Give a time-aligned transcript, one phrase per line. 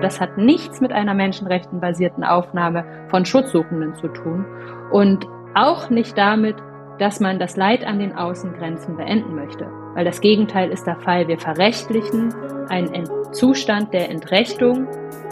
[0.00, 4.44] Das hat nichts mit einer menschenrechtenbasierten Aufnahme von Schutzsuchenden zu tun
[4.90, 6.56] und auch nicht damit,
[6.98, 9.66] dass man das Leid an den Außengrenzen beenden möchte.
[9.94, 11.28] Weil das Gegenteil ist der Fall.
[11.28, 12.34] Wir verrechtlichen
[12.68, 14.86] einen Zustand der Entrechtung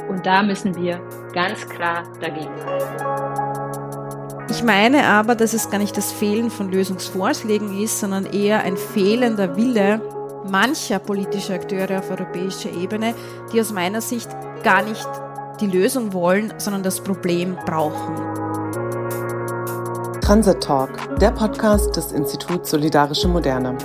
[0.09, 1.01] und da müssen wir
[1.33, 3.27] ganz klar dagegen halten.
[4.49, 8.77] Ich meine aber, dass es gar nicht das Fehlen von Lösungsvorschlägen ist, sondern eher ein
[8.77, 10.01] fehlender Wille
[10.51, 13.15] mancher politischer Akteure auf europäischer Ebene,
[13.53, 14.29] die aus meiner Sicht
[14.63, 15.09] gar nicht
[15.61, 18.15] die Lösung wollen, sondern das Problem brauchen.
[20.21, 23.79] Transit Talk, der Podcast des Instituts Solidarische Moderne.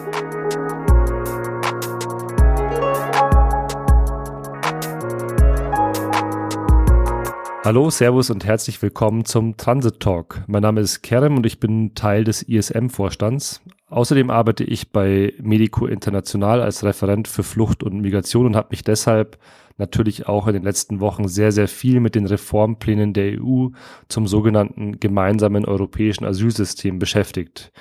[7.63, 10.43] Hallo, Servus und herzlich willkommen zum Transit Talk.
[10.47, 13.61] Mein Name ist Kerem und ich bin Teil des ISM-Vorstands.
[13.91, 18.83] Außerdem arbeite ich bei Medico International als Referent für Flucht und Migration und habe mich
[18.83, 19.37] deshalb
[19.77, 23.67] natürlich auch in den letzten Wochen sehr, sehr viel mit den Reformplänen der EU
[24.07, 27.73] zum sogenannten gemeinsamen europäischen Asylsystem beschäftigt.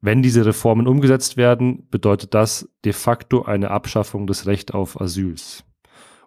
[0.00, 5.62] Wenn diese Reformen umgesetzt werden, bedeutet das de facto eine Abschaffung des Rechts auf Asyls.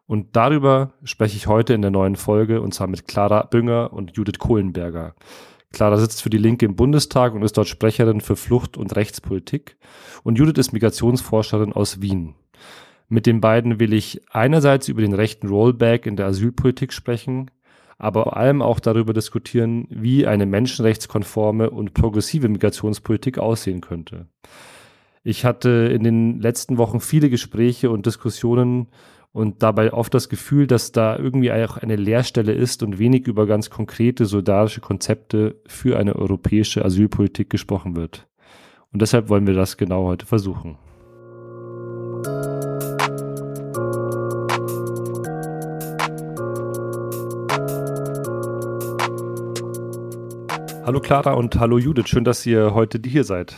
[0.05, 4.15] Und darüber spreche ich heute in der neuen Folge und zwar mit Clara Bünger und
[4.15, 5.13] Judith Kohlenberger.
[5.71, 9.77] Clara sitzt für die Linke im Bundestag und ist dort Sprecherin für Flucht und Rechtspolitik.
[10.23, 12.35] Und Judith ist Migrationsforscherin aus Wien.
[13.07, 17.49] Mit den beiden will ich einerseits über den rechten Rollback in der Asylpolitik sprechen,
[17.97, 24.27] aber vor allem auch darüber diskutieren, wie eine menschenrechtskonforme und progressive Migrationspolitik aussehen könnte.
[25.23, 28.87] Ich hatte in den letzten Wochen viele Gespräche und Diskussionen
[29.39, 33.47] und dabei oft das Gefühl, dass da irgendwie auch eine Leerstelle ist und wenig über
[33.47, 38.27] ganz konkrete solidarische Konzepte für eine europäische Asylpolitik gesprochen wird.
[38.91, 40.77] Und deshalb wollen wir das genau heute versuchen.
[50.85, 53.55] Hallo Clara und hallo Judith, schön, dass ihr heute hier seid.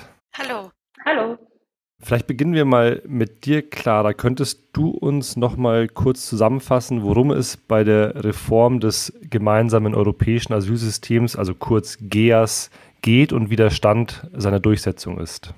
[2.11, 4.11] Vielleicht beginnen wir mal mit dir, Clara.
[4.11, 10.51] Könntest du uns noch mal kurz zusammenfassen, worum es bei der Reform des gemeinsamen europäischen
[10.51, 12.69] Asylsystems, also kurz GEAS,
[13.01, 15.53] geht und wie der Stand seiner Durchsetzung ist?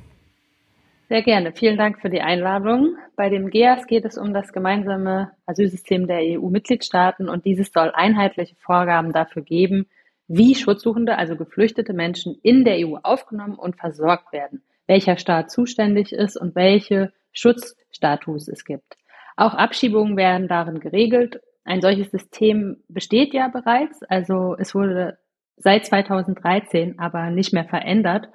[1.10, 1.54] Sehr gerne.
[1.54, 2.98] Vielen Dank für die Einladung.
[3.16, 8.54] Bei dem GEAS geht es um das gemeinsame Asylsystem der EU-Mitgliedstaaten und dieses soll einheitliche
[8.60, 9.88] Vorgaben dafür geben,
[10.28, 16.14] wie Schutzsuchende, also geflüchtete Menschen in der EU aufgenommen und versorgt werden welcher Staat zuständig
[16.14, 18.98] ist und welche Schutzstatus es gibt.
[19.36, 21.40] Auch Abschiebungen werden darin geregelt.
[21.64, 25.18] Ein solches System besteht ja bereits, also es wurde
[25.58, 28.28] seit 2013 aber nicht mehr verändert,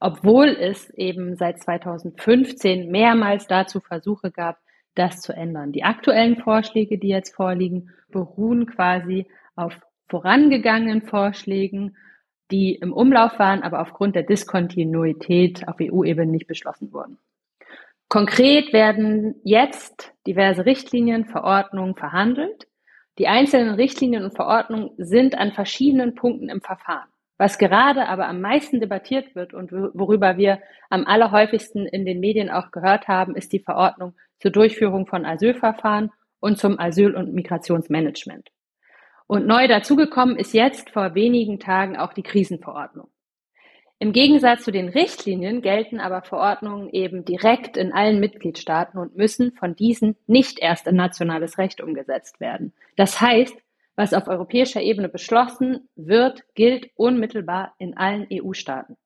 [0.00, 4.58] obwohl es eben seit 2015 mehrmals dazu Versuche gab,
[4.94, 5.72] das zu ändern.
[5.72, 11.96] Die aktuellen Vorschläge, die jetzt vorliegen, beruhen quasi auf vorangegangenen Vorschlägen
[12.52, 17.18] die im Umlauf waren, aber aufgrund der Diskontinuität auf EU-Ebene nicht beschlossen wurden.
[18.08, 22.68] Konkret werden jetzt diverse Richtlinien, Verordnungen verhandelt.
[23.18, 27.08] Die einzelnen Richtlinien und Verordnungen sind an verschiedenen Punkten im Verfahren.
[27.38, 32.50] Was gerade aber am meisten debattiert wird und worüber wir am allerhäufigsten in den Medien
[32.50, 38.50] auch gehört haben, ist die Verordnung zur Durchführung von Asylverfahren und zum Asyl- und Migrationsmanagement.
[39.32, 43.08] Und neu dazugekommen ist jetzt vor wenigen Tagen auch die Krisenverordnung.
[43.98, 49.52] Im Gegensatz zu den Richtlinien gelten aber Verordnungen eben direkt in allen Mitgliedstaaten und müssen
[49.52, 52.74] von diesen nicht erst in nationales Recht umgesetzt werden.
[52.96, 53.56] Das heißt,
[53.96, 58.98] was auf europäischer Ebene beschlossen wird, gilt unmittelbar in allen EU-Staaten.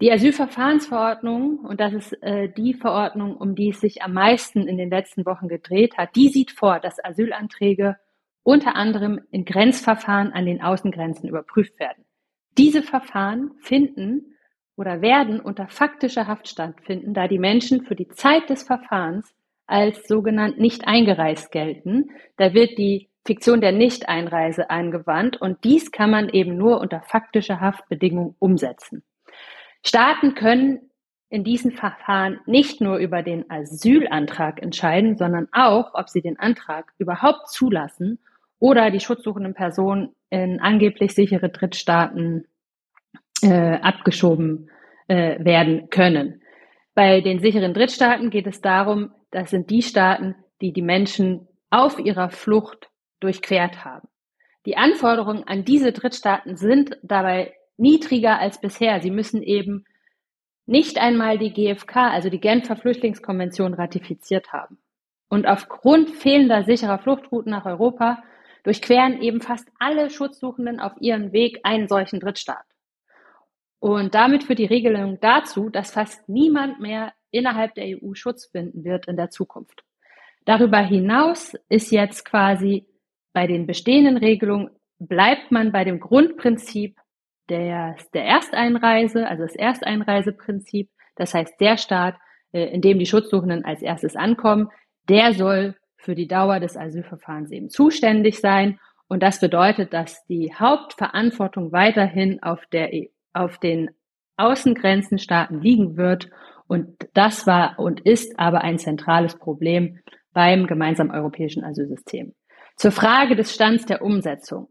[0.00, 4.78] Die Asylverfahrensverordnung, und das ist äh, die Verordnung, um die es sich am meisten in
[4.78, 7.98] den letzten Wochen gedreht hat, die sieht vor, dass Asylanträge
[8.42, 12.04] unter anderem in Grenzverfahren an den Außengrenzen überprüft werden.
[12.58, 14.36] Diese Verfahren finden
[14.76, 19.32] oder werden unter faktischer Haft stattfinden, da die Menschen für die Zeit des Verfahrens
[19.66, 22.10] als sogenannt nicht eingereist gelten.
[22.36, 27.60] Da wird die Fiktion der Nichteinreise angewandt und dies kann man eben nur unter faktischer
[27.60, 29.04] Haftbedingungen umsetzen.
[29.84, 30.90] Staaten können
[31.28, 36.92] in diesen Verfahren nicht nur über den Asylantrag entscheiden, sondern auch, ob sie den Antrag
[36.98, 38.18] überhaupt zulassen
[38.62, 42.46] oder die schutzsuchenden Personen in angeblich sichere Drittstaaten
[43.42, 44.70] äh, abgeschoben
[45.08, 46.42] äh, werden können.
[46.94, 51.98] Bei den sicheren Drittstaaten geht es darum, das sind die Staaten, die die Menschen auf
[51.98, 52.88] ihrer Flucht
[53.18, 54.06] durchquert haben.
[54.64, 59.00] Die Anforderungen an diese Drittstaaten sind dabei niedriger als bisher.
[59.00, 59.86] Sie müssen eben
[60.66, 64.78] nicht einmal die GFK, also die Genfer Flüchtlingskonvention, ratifiziert haben.
[65.28, 68.22] Und aufgrund fehlender sicherer Fluchtrouten nach Europa
[68.62, 72.64] durchqueren eben fast alle Schutzsuchenden auf ihrem Weg einen solchen Drittstaat.
[73.80, 78.84] Und damit führt die Regelung dazu, dass fast niemand mehr innerhalb der EU Schutz finden
[78.84, 79.82] wird in der Zukunft.
[80.44, 82.86] Darüber hinaus ist jetzt quasi
[83.32, 86.96] bei den bestehenden Regelungen bleibt man bei dem Grundprinzip
[87.48, 90.90] der, der Ersteinreise, also das Ersteinreiseprinzip.
[91.16, 92.16] Das heißt, der Staat,
[92.52, 94.68] äh, in dem die Schutzsuchenden als erstes ankommen,
[95.08, 98.78] der soll für die Dauer des Asylverfahrens eben zuständig sein.
[99.08, 102.90] Und das bedeutet, dass die Hauptverantwortung weiterhin auf, der,
[103.32, 103.90] auf den
[104.36, 106.28] Außengrenzenstaaten liegen wird.
[106.66, 110.00] Und das war und ist aber ein zentrales Problem
[110.32, 112.34] beim gemeinsamen europäischen Asylsystem.
[112.76, 114.68] Zur Frage des Stands der Umsetzung.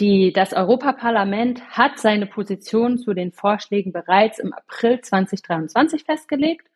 [0.00, 6.66] Die, das Europaparlament hat seine Position zu den Vorschlägen bereits im April 2023 festgelegt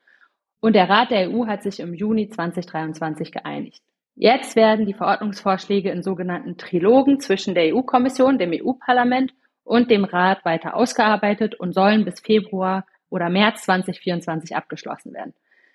[0.60, 3.82] und der Rat der EU hat sich im Juni 2023 geeinigt.
[4.18, 10.42] Jetzt werden die Verordnungsvorschläge in sogenannten Trilogen zwischen der EU-Kommission, dem EU-Parlament und dem Rat
[10.46, 15.34] weiter ausgearbeitet und sollen bis Februar oder März 2024 abgeschlossen werden.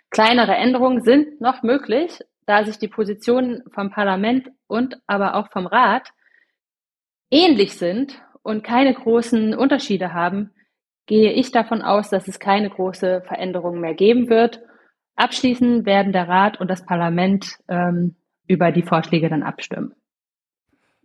[0.10, 5.68] Kleinere Änderungen sind noch möglich, da sich die Positionen vom Parlament und aber auch vom
[5.68, 6.10] Rat
[7.30, 10.52] ähnlich sind und keine großen Unterschiede haben,
[11.06, 14.62] gehe ich davon aus, dass es keine große Veränderung mehr geben wird.
[15.16, 18.16] Abschließend werden der Rat und das Parlament ähm,
[18.48, 19.94] über die Vorschläge dann abstimmen.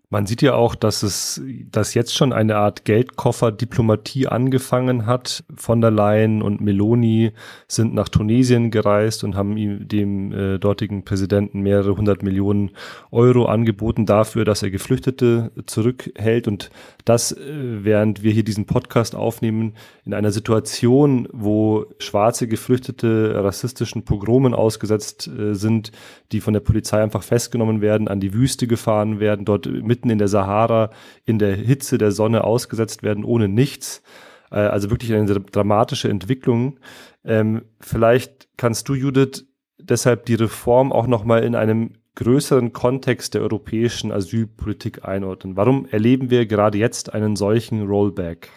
[0.08, 5.42] Man sieht ja auch, dass es, dass jetzt schon eine Art Geldkoffer-Diplomatie angefangen hat.
[5.56, 7.32] Von der Leyen und Meloni
[7.66, 12.70] sind nach Tunesien gereist und haben ihm, dem äh, dortigen Präsidenten mehrere hundert Millionen
[13.10, 16.46] Euro angeboten dafür, dass er Geflüchtete zurückhält.
[16.46, 16.70] Und
[17.06, 17.38] das, äh,
[17.84, 19.74] während wir hier diesen Podcast aufnehmen,
[20.04, 25.92] in einer Situation, wo schwarze Geflüchtete rassistischen Pogromen ausgesetzt äh, sind,
[26.32, 30.10] die von der Polizei einfach festgenommen werden, an die Wüste gefahren werden, dort mit mitten
[30.10, 30.90] in der Sahara
[31.24, 34.02] in der Hitze der Sonne ausgesetzt werden, ohne nichts.
[34.50, 36.78] Äh, also wirklich eine dramatische Entwicklung.
[37.24, 39.46] Ähm, vielleicht kannst du, Judith,
[39.78, 45.56] deshalb die Reform auch nochmal in einem größeren Kontext der europäischen Asylpolitik einordnen.
[45.56, 48.50] Warum erleben wir gerade jetzt einen solchen Rollback?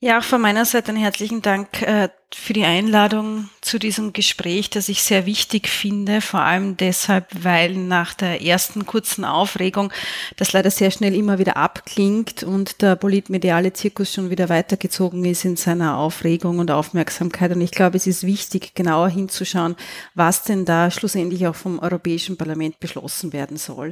[0.00, 4.70] Ja, auch von meiner Seite einen herzlichen Dank äh, für die Einladung zu diesem Gespräch,
[4.70, 9.92] das ich sehr wichtig finde, vor allem deshalb, weil nach der ersten kurzen Aufregung
[10.36, 15.44] das leider sehr schnell immer wieder abklingt und der politmediale Zirkus schon wieder weitergezogen ist
[15.44, 17.52] in seiner Aufregung und Aufmerksamkeit.
[17.52, 19.76] Und ich glaube, es ist wichtig, genauer hinzuschauen,
[20.14, 23.90] was denn da schlussendlich auch vom Europäischen Parlament beschlossen werden soll.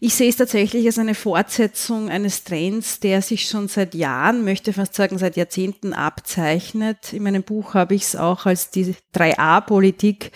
[0.00, 4.72] Ich sehe es tatsächlich als eine Fortsetzung eines Trends, der sich schon seit Jahren, möchte
[4.72, 7.12] fast sagen seit Jahrzehnten abzeichnet.
[7.12, 10.32] In meinem Buch habe ich es auch als die 3a-Politik,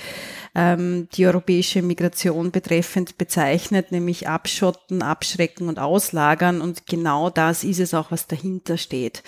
[0.55, 6.61] ähm, die europäische Migration betreffend bezeichnet, nämlich abschotten, abschrecken und auslagern.
[6.61, 9.23] Und genau das ist es auch, was dahinter steht.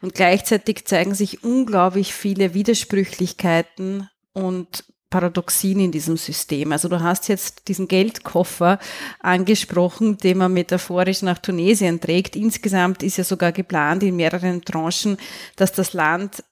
[0.00, 6.72] Und gleichzeitig zeigen sich unglaublich viele Widersprüchlichkeiten und Paradoxien in diesem System.
[6.72, 8.80] Also du hast jetzt diesen Geldkoffer
[9.20, 12.34] angesprochen, den man metaphorisch nach Tunesien trägt.
[12.34, 15.18] Insgesamt ist ja sogar geplant in mehreren Tranchen,
[15.54, 16.42] dass das Land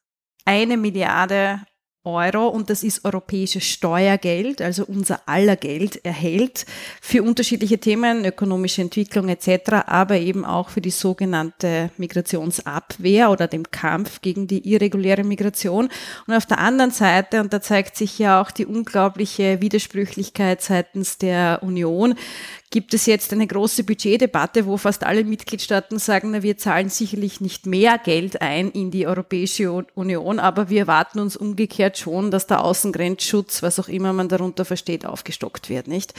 [0.45, 1.61] eine Milliarde
[2.05, 6.65] Euro und das ist europäisches Steuergeld, also unser aller Geld erhält
[7.03, 13.71] für unterschiedliche Themen, ökonomische Entwicklung etc., aber eben auch für die sogenannte Migrationsabwehr oder dem
[13.71, 15.91] Kampf gegen die irreguläre Migration.
[16.27, 21.19] Und auf der anderen Seite, und da zeigt sich ja auch die unglaubliche Widersprüchlichkeit seitens
[21.19, 22.15] der Union,
[22.71, 27.41] gibt es jetzt eine große Budgetdebatte, wo fast alle Mitgliedstaaten sagen, na, wir zahlen sicherlich
[27.41, 32.47] nicht mehr Geld ein in die Europäische Union, aber wir erwarten uns umgekehrt schon, dass
[32.47, 36.15] der Außengrenzschutz, was auch immer man darunter versteht, aufgestockt wird, nicht?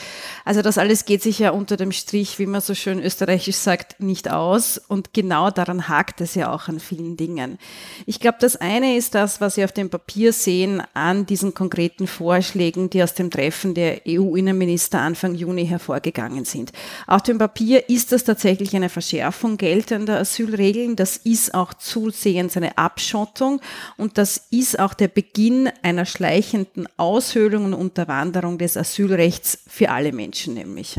[0.46, 4.00] Also das alles geht sich ja unter dem Strich, wie man so schön österreichisch sagt,
[4.00, 7.58] nicht aus und genau daran hakt es ja auch an vielen Dingen.
[8.06, 12.08] Ich glaube, das eine ist das, was Sie auf dem Papier sehen, an diesen konkreten
[12.08, 16.72] Vorschlägen, die aus dem Treffen der EU-Innenminister Anfang Juni hervorgegangen gegangen sind.
[17.08, 20.96] Auf dem Papier ist das tatsächlich eine Verschärfung geltender Asylregeln.
[20.96, 23.62] Das ist auch zusehends eine Abschottung
[23.98, 30.12] und das ist auch der Beginn einer schleichenden Aushöhlung und Unterwanderung des Asylrechts für alle
[30.12, 30.98] Menschen nämlich.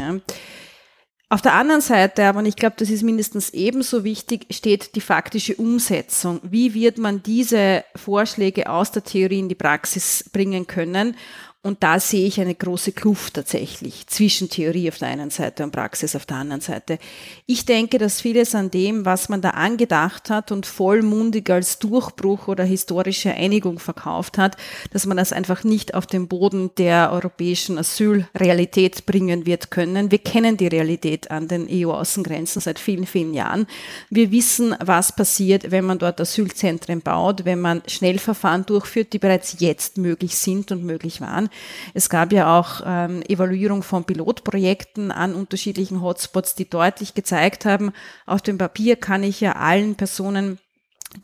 [1.32, 5.00] Auf der anderen Seite aber, und ich glaube, das ist mindestens ebenso wichtig, steht die
[5.00, 6.40] faktische Umsetzung.
[6.42, 11.16] Wie wird man diese Vorschläge aus der Theorie in die Praxis bringen können?
[11.64, 15.70] Und da sehe ich eine große Kluft tatsächlich zwischen Theorie auf der einen Seite und
[15.70, 16.98] Praxis auf der anderen Seite.
[17.46, 22.48] Ich denke, dass vieles an dem, was man da angedacht hat und vollmundig als Durchbruch
[22.48, 24.56] oder historische Einigung verkauft hat,
[24.90, 30.10] dass man das einfach nicht auf den Boden der europäischen Asylrealität bringen wird können.
[30.10, 33.68] Wir kennen die Realität an den EU-Außengrenzen seit vielen, vielen Jahren.
[34.10, 39.60] Wir wissen, was passiert, wenn man dort Asylzentren baut, wenn man Schnellverfahren durchführt, die bereits
[39.60, 41.50] jetzt möglich sind und möglich waren.
[41.94, 47.92] Es gab ja auch ähm, Evaluierung von Pilotprojekten an unterschiedlichen Hotspots, die deutlich gezeigt haben,
[48.26, 50.58] auf dem Papier kann ich ja allen Personen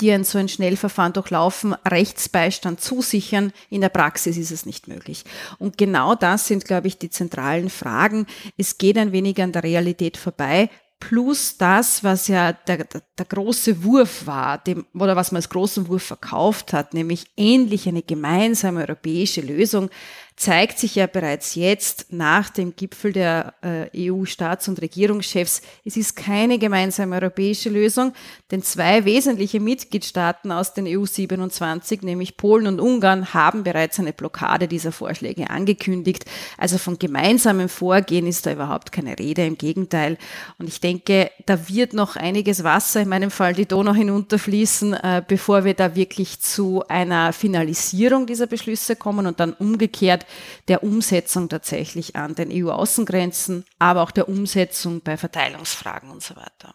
[0.00, 3.52] die ein so ein Schnellverfahren durchlaufen, Rechtsbeistand zusichern.
[3.70, 5.24] In der Praxis ist es nicht möglich.
[5.58, 8.26] Und genau das sind, glaube ich, die zentralen Fragen.
[8.56, 10.68] Es geht ein wenig an der Realität vorbei
[11.00, 15.48] plus das, was ja der, der, der, große Wurf war, dem, oder was man als
[15.48, 19.90] großen Wurf verkauft hat, nämlich endlich eine gemeinsame europäische Lösung,
[20.38, 26.14] zeigt sich ja bereits jetzt nach dem Gipfel der äh, EU-Staats- und Regierungschefs, es ist
[26.14, 28.12] keine gemeinsame europäische Lösung,
[28.52, 34.12] denn zwei wesentliche Mitgliedstaaten aus den EU 27, nämlich Polen und Ungarn, haben bereits eine
[34.12, 36.24] Blockade dieser Vorschläge angekündigt.
[36.56, 40.18] Also von gemeinsamem Vorgehen ist da überhaupt keine Rede, im Gegenteil.
[40.58, 45.22] Und ich denke, da wird noch einiges Wasser, in meinem Fall die Donau hinunterfließen, äh,
[45.26, 50.26] bevor wir da wirklich zu einer Finalisierung dieser Beschlüsse kommen und dann umgekehrt
[50.68, 56.74] der Umsetzung tatsächlich an den EU-Außengrenzen, aber auch der Umsetzung bei Verteilungsfragen und so weiter.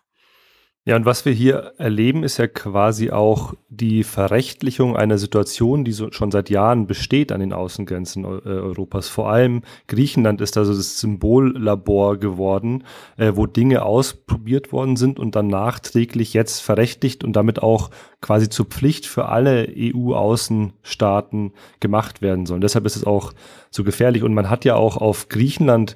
[0.85, 5.93] Ja, und was wir hier erleben, ist ja quasi auch die Verrechtlichung einer Situation, die
[5.93, 9.07] so schon seit Jahren besteht an den Außengrenzen äh, Europas.
[9.07, 12.83] Vor allem Griechenland ist also das Symbollabor geworden,
[13.15, 18.49] äh, wo Dinge ausprobiert worden sind und dann nachträglich jetzt verrechtlicht und damit auch quasi
[18.49, 22.59] zur Pflicht für alle EU-Außenstaaten gemacht werden sollen.
[22.59, 23.31] Deshalb ist es auch
[23.71, 24.23] so gefährlich.
[24.23, 25.95] Und man hat ja auch auf Griechenland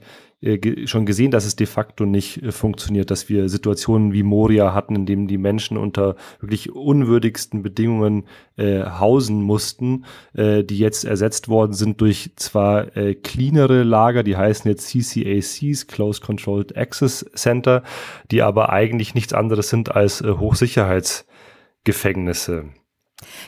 [0.85, 4.95] schon gesehen, dass es de facto nicht äh, funktioniert, dass wir Situationen wie Moria hatten,
[4.95, 11.49] in denen die Menschen unter wirklich unwürdigsten Bedingungen äh, hausen mussten, äh, die jetzt ersetzt
[11.49, 17.81] worden sind durch zwar äh, cleanere Lager, die heißen jetzt CCACs, Close Controlled Access Center,
[18.29, 22.65] die aber eigentlich nichts anderes sind als äh, Hochsicherheitsgefängnisse.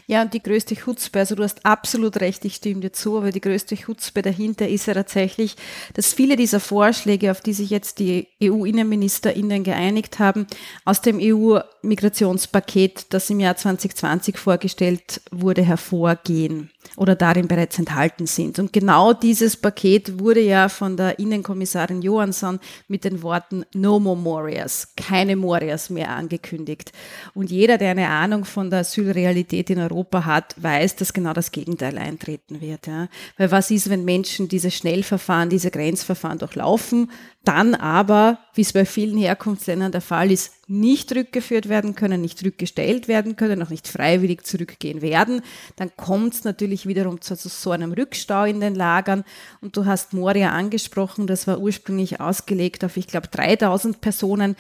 [0.08, 3.32] Ja, und die größte Chutzpe, also du hast absolut recht, ich stimme dir zu, aber
[3.32, 5.56] die größte Chutzpe dahinter ist ja tatsächlich,
[5.94, 10.48] dass viele dieser Vorschläge, auf die sich jetzt die EU-InnenministerInnen geeinigt haben,
[10.86, 18.60] aus dem EU-Migrationspaket, das im Jahr 2020 vorgestellt wurde, hervorgehen oder darin bereits enthalten sind.
[18.60, 24.18] Und genau dieses Paket wurde ja von der Innenkommissarin Johansson mit den Worten No more
[24.18, 26.92] Morias, keine Morias mehr angekündigt.
[27.34, 31.52] Und jeder, der eine Ahnung von der Asylrealität in Europa hat, weiß, dass genau das
[31.52, 32.88] Gegenteil eintreten wird.
[32.88, 33.08] Ja.
[33.38, 37.10] Weil was ist, wenn Menschen diese Schnellverfahren, diese Grenzverfahren durchlaufen,
[37.50, 42.46] dann aber, wie es bei vielen Herkunftsländern der Fall ist, nicht rückgeführt werden können, nicht
[42.46, 45.42] rückgestellt werden können, auch nicht freiwillig zurückgehen werden,
[45.76, 49.24] dann kommt es natürlich wiederum zu so einem Rückstau in den Lagern.
[49.62, 54.56] Und du hast Moria angesprochen, das war ursprünglich ausgelegt auf, ich glaube, 3000 Personen.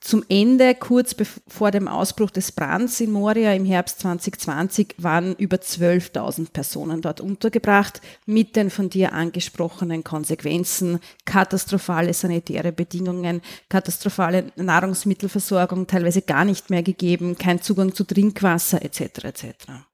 [0.00, 1.16] Zum Ende, kurz
[1.48, 7.20] vor dem Ausbruch des Brands in Moria im Herbst 2020, waren über 12.000 Personen dort
[7.20, 16.70] untergebracht, mit den von dir angesprochenen Konsequenzen, katastrophale sanitäre Bedingungen, katastrophale Nahrungsmittelversorgung, teilweise gar nicht
[16.70, 19.24] mehr gegeben, kein Zugang zu Trinkwasser etc.
[19.24, 19.85] etc.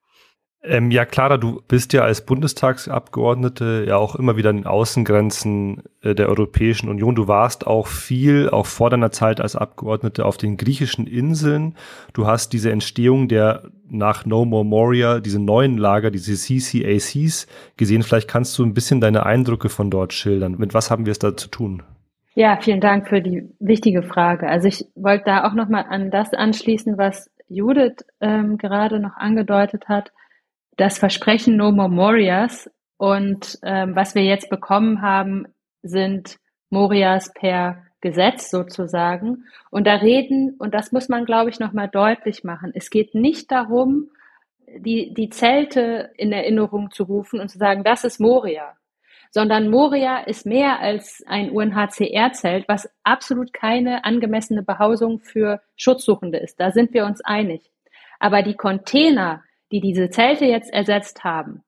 [0.64, 5.82] Ähm, ja, Clara, du bist ja als Bundestagsabgeordnete ja auch immer wieder in den Außengrenzen
[6.02, 7.16] äh, der Europäischen Union.
[7.16, 11.74] Du warst auch viel, auch vor deiner Zeit als Abgeordnete auf den griechischen Inseln.
[12.12, 18.04] Du hast diese Entstehung der nach No More Moria, diese neuen Lager, diese CCACs gesehen.
[18.04, 20.54] Vielleicht kannst du ein bisschen deine Eindrücke von dort schildern.
[20.58, 21.82] Mit was haben wir es da zu tun?
[22.34, 24.46] Ja, vielen Dank für die wichtige Frage.
[24.46, 29.88] Also ich wollte da auch nochmal an das anschließen, was Judith ähm, gerade noch angedeutet
[29.88, 30.12] hat
[30.76, 35.46] das Versprechen No More Morias und ähm, was wir jetzt bekommen haben,
[35.82, 36.38] sind
[36.70, 39.44] Morias per Gesetz sozusagen.
[39.70, 43.50] Und da reden, und das muss man, glaube ich, nochmal deutlich machen, es geht nicht
[43.50, 44.10] darum,
[44.78, 48.76] die, die Zelte in Erinnerung zu rufen und zu sagen, das ist Moria,
[49.30, 56.60] sondern Moria ist mehr als ein UNHCR-Zelt, was absolut keine angemessene Behausung für Schutzsuchende ist.
[56.60, 57.70] Da sind wir uns einig.
[58.18, 61.62] Aber die Container, die diese Zelte jetzt ersetzt haben,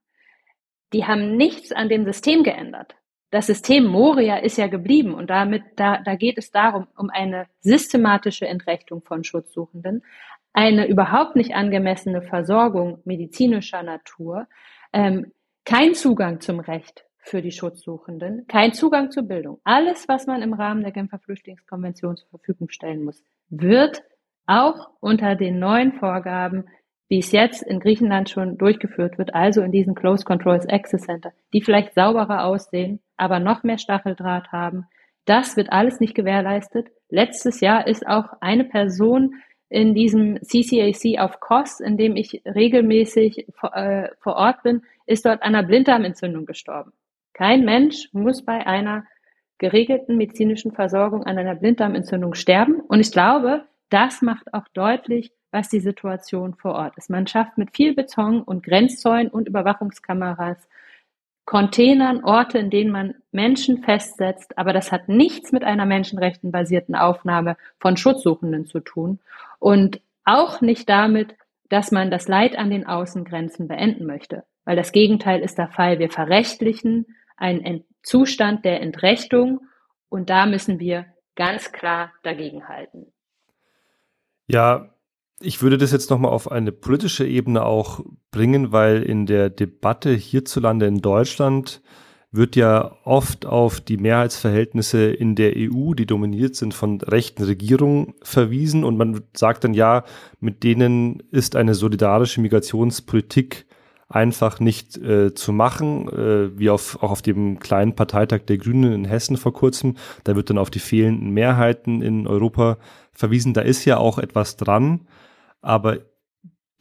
[0.92, 2.94] die haben nichts an dem System geändert.
[3.30, 7.46] Das System Moria ist ja geblieben und damit, da, da geht es darum, um eine
[7.60, 10.04] systematische Entrechtung von Schutzsuchenden,
[10.52, 14.46] eine überhaupt nicht angemessene Versorgung medizinischer Natur,
[14.92, 15.32] ähm,
[15.64, 19.58] kein Zugang zum Recht für die Schutzsuchenden, kein Zugang zur Bildung.
[19.64, 24.04] Alles, was man im Rahmen der Genfer Flüchtlingskonvention zur Verfügung stellen muss, wird
[24.46, 26.68] auch unter den neuen Vorgaben,
[27.14, 31.30] wie es jetzt in Griechenland schon durchgeführt wird, also in diesen Close Controls Access Center,
[31.52, 34.86] die vielleicht sauberer aussehen, aber noch mehr Stacheldraht haben.
[35.24, 36.88] Das wird alles nicht gewährleistet.
[37.10, 39.36] Letztes Jahr ist auch eine Person
[39.68, 45.24] in diesem CCAC auf Kos, in dem ich regelmäßig vor, äh, vor Ort bin, ist
[45.24, 46.90] dort an einer Blinddarmentzündung gestorben.
[47.32, 49.04] Kein Mensch muss bei einer
[49.58, 52.80] geregelten medizinischen Versorgung an einer Blinddarmentzündung sterben.
[52.80, 57.08] Und ich glaube, das macht auch deutlich, was die Situation vor Ort ist.
[57.08, 60.68] Man schafft mit viel Beton und Grenzzäunen und Überwachungskameras
[61.44, 67.56] Containern Orte, in denen man Menschen festsetzt, aber das hat nichts mit einer menschenrechtenbasierten Aufnahme
[67.78, 69.20] von Schutzsuchenden zu tun
[69.60, 71.36] und auch nicht damit,
[71.68, 76.00] dass man das Leid an den Außengrenzen beenden möchte, weil das Gegenteil ist der Fall.
[76.00, 77.06] Wir verrechtlichen
[77.36, 79.60] einen Zustand der Entrechtung
[80.08, 81.06] und da müssen wir
[81.36, 83.12] ganz klar dagegen halten.
[84.46, 84.93] Ja,
[85.44, 90.12] ich würde das jetzt nochmal auf eine politische Ebene auch bringen, weil in der Debatte
[90.12, 91.82] hierzulande in Deutschland
[92.32, 98.14] wird ja oft auf die Mehrheitsverhältnisse in der EU, die dominiert sind von rechten Regierungen,
[98.22, 100.02] verwiesen und man sagt dann ja,
[100.40, 103.66] mit denen ist eine solidarische Migrationspolitik
[104.08, 108.92] einfach nicht äh, zu machen, äh, wie auf, auch auf dem kleinen Parteitag der Grünen
[108.92, 109.94] in Hessen vor kurzem.
[110.24, 112.78] Da wird dann auf die fehlenden Mehrheiten in Europa
[113.12, 113.54] verwiesen.
[113.54, 115.00] Da ist ja auch etwas dran.
[115.64, 116.00] Aber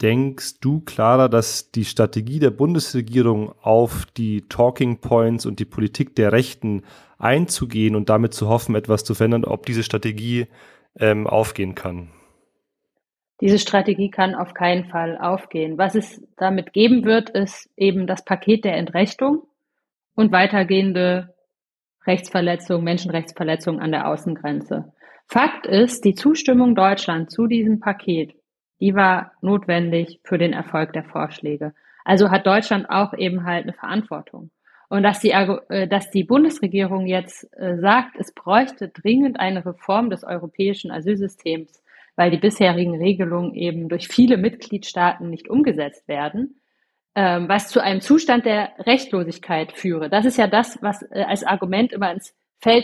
[0.02, 6.18] denkst du, Clara, dass die Strategie der Bundesregierung auf die Talking Points und die Politik
[6.18, 6.84] der Rechten
[7.18, 10.48] einzugehen und damit zu hoffen, etwas zu verändern, ob diese Strategie
[11.00, 12.10] ähm, aufgehen kann?
[13.40, 15.78] Diese Strategie kann auf keinen Fall aufgehen.
[15.78, 19.44] Was es damit geben wird, ist eben das Paket der Entrechtung
[20.14, 21.34] und weitergehende
[22.06, 24.92] Rechtsverletzungen, Menschenrechtsverletzungen an der Außengrenze.
[25.26, 28.36] Fakt ist, die Zustimmung Deutschlands zu diesem Paket
[28.84, 31.74] die war notwendig für den Erfolg der Vorschläge.
[32.04, 34.52] Also hat Deutschland auch eben halt eine Verantwortung.
[34.90, 40.10] Und dass die, äh, dass die Bundesregierung jetzt äh, sagt, es bräuchte dringend eine Reform
[40.10, 41.82] des europäischen Asylsystems,
[42.18, 46.60] weil die bisherigen Regelungen eben durch viele Mitgliedstaaten nicht umgesetzt werden,
[47.16, 50.10] ähm, was zu einem Zustand der Rechtlosigkeit führe.
[50.10, 52.84] Das ist ja das, was äh, als Argument immer ins Feld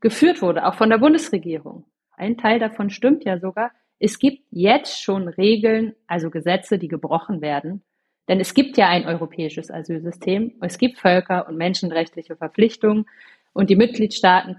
[0.00, 1.84] geführt wurde, auch von der Bundesregierung.
[2.12, 3.72] Ein Teil davon stimmt ja sogar.
[4.04, 7.84] Es gibt jetzt schon Regeln, also Gesetze, die gebrochen werden.
[8.26, 13.04] Denn es gibt ja ein europäisches Asylsystem, es gibt Völker- und menschenrechtliche Verpflichtungen
[13.52, 14.56] und die Mitgliedstaaten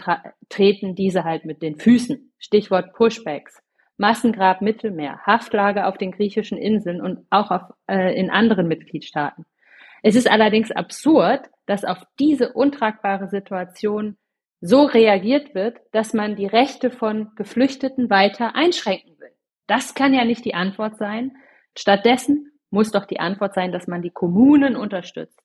[0.48, 2.32] treten diese halt mit den Füßen.
[2.40, 3.62] Stichwort Pushbacks,
[3.98, 9.46] Massengrab Mittelmeer, Haftlage auf den griechischen Inseln und auch auf, äh, in anderen Mitgliedstaaten.
[10.04, 14.16] Es ist allerdings absurd, dass auf diese untragbare Situation
[14.62, 19.14] so reagiert wird, dass man die Rechte von Geflüchteten weiter einschränken
[19.68, 21.32] das kann ja nicht die Antwort sein.
[21.78, 25.42] Stattdessen muss doch die Antwort sein, dass man die Kommunen unterstützt,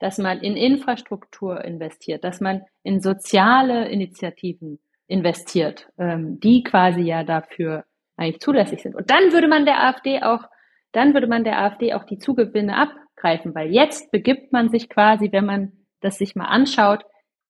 [0.00, 7.22] dass man in Infrastruktur investiert, dass man in soziale Initiativen investiert, ähm, die quasi ja
[7.22, 7.84] dafür
[8.16, 8.94] eigentlich zulässig sind.
[8.94, 10.44] Und dann würde man der AfD auch,
[10.92, 15.30] dann würde man der AfD auch die Zugewinne abgreifen, weil jetzt begibt man sich quasi,
[15.32, 17.04] wenn man das sich mal anschaut,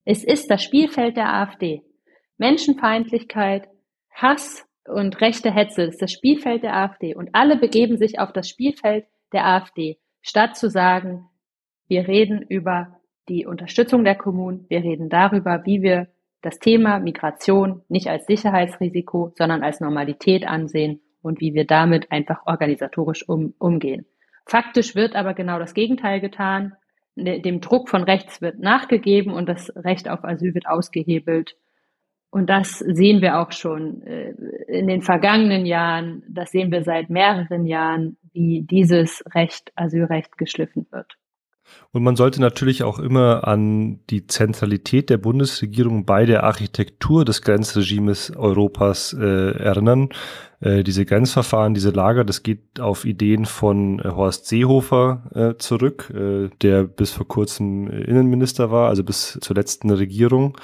[0.05, 1.83] es ist das Spielfeld der AfD.
[2.37, 3.69] Menschenfeindlichkeit,
[4.11, 8.49] Hass, und rechte Hetze ist das Spielfeld der AfD und alle begeben sich auf das
[8.49, 11.29] Spielfeld der AfD, statt zu sagen,
[11.89, 16.09] wir reden über die Unterstützung der Kommunen, wir reden darüber, wie wir
[16.43, 22.47] das Thema Migration nicht als Sicherheitsrisiko, sondern als Normalität ansehen und wie wir damit einfach
[22.47, 24.07] organisatorisch um, umgehen.
[24.45, 26.75] Faktisch wird aber genau das Gegenteil getan.
[27.15, 31.57] Dem Druck von rechts wird nachgegeben und das Recht auf Asyl wird ausgehebelt
[32.33, 34.31] und das sehen wir auch schon äh,
[34.67, 40.87] in den vergangenen Jahren, das sehen wir seit mehreren Jahren, wie dieses Recht, Asylrecht geschliffen
[40.91, 41.13] wird.
[41.91, 47.43] Und man sollte natürlich auch immer an die Zentralität der Bundesregierung bei der Architektur des
[47.43, 50.09] Grenzregimes Europas äh, erinnern.
[50.61, 56.11] Äh, diese Grenzverfahren, diese Lager, das geht auf Ideen von äh, Horst Seehofer äh, zurück,
[56.15, 60.57] äh, der bis vor kurzem Innenminister war, also bis zur letzten Regierung.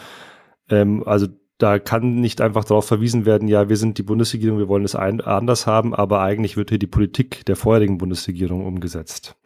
[0.71, 1.27] Ähm, also
[1.59, 4.95] da kann nicht einfach darauf verwiesen werden, ja, wir sind die Bundesregierung, wir wollen es
[4.95, 9.37] ein, anders haben, aber eigentlich wird hier die Politik der vorherigen Bundesregierung umgesetzt.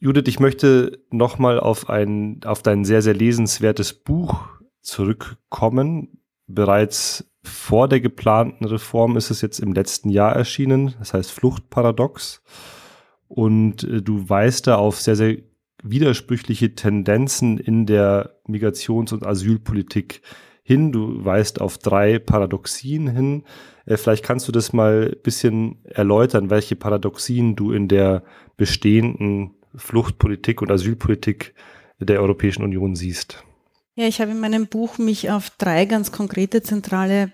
[0.00, 4.48] Judith, ich möchte nochmal auf ein, auf dein sehr, sehr lesenswertes Buch
[4.80, 6.18] zurückkommen.
[6.48, 10.94] Bereits vor der geplanten Reform ist es jetzt im letzten Jahr erschienen.
[10.98, 12.42] Das heißt Fluchtparadox.
[13.28, 15.38] Und äh, du weist da auf sehr, sehr
[15.84, 20.22] widersprüchliche Tendenzen in der Migrations- und Asylpolitik
[20.62, 20.92] hin.
[20.92, 23.44] Du weist auf drei Paradoxien hin.
[23.86, 28.22] Äh, vielleicht kannst du das mal ein bisschen erläutern, welche Paradoxien du in der
[28.56, 31.54] bestehenden Fluchtpolitik und Asylpolitik
[31.98, 33.44] der Europäischen Union siehst.
[33.94, 37.32] Ja, ich habe in meinem Buch mich auf drei ganz konkrete zentrale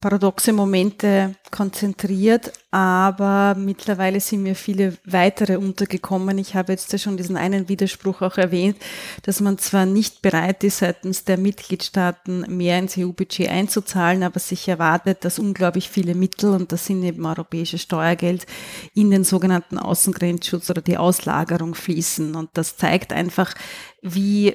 [0.00, 6.38] paradoxe Momente konzentriert, aber mittlerweile sind mir viele weitere untergekommen.
[6.38, 8.76] Ich habe jetzt schon diesen einen Widerspruch auch erwähnt,
[9.22, 14.68] dass man zwar nicht bereit ist, seitens der Mitgliedstaaten mehr ins EU-Budget einzuzahlen, aber sich
[14.68, 18.46] erwartet, dass unglaublich viele Mittel, und das sind eben europäisches Steuergeld,
[18.94, 22.36] in den sogenannten Außengrenzschutz oder die Auslagerung fließen.
[22.36, 23.52] Und das zeigt einfach,
[24.00, 24.54] wie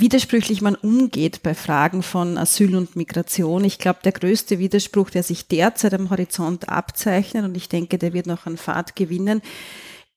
[0.00, 3.64] widersprüchlich man umgeht bei Fragen von Asyl und Migration.
[3.64, 8.12] Ich glaube, der größte Widerspruch, der sich derzeit am Horizont abzeichnet, und ich denke, der
[8.12, 9.42] wird noch an Fahrt gewinnen,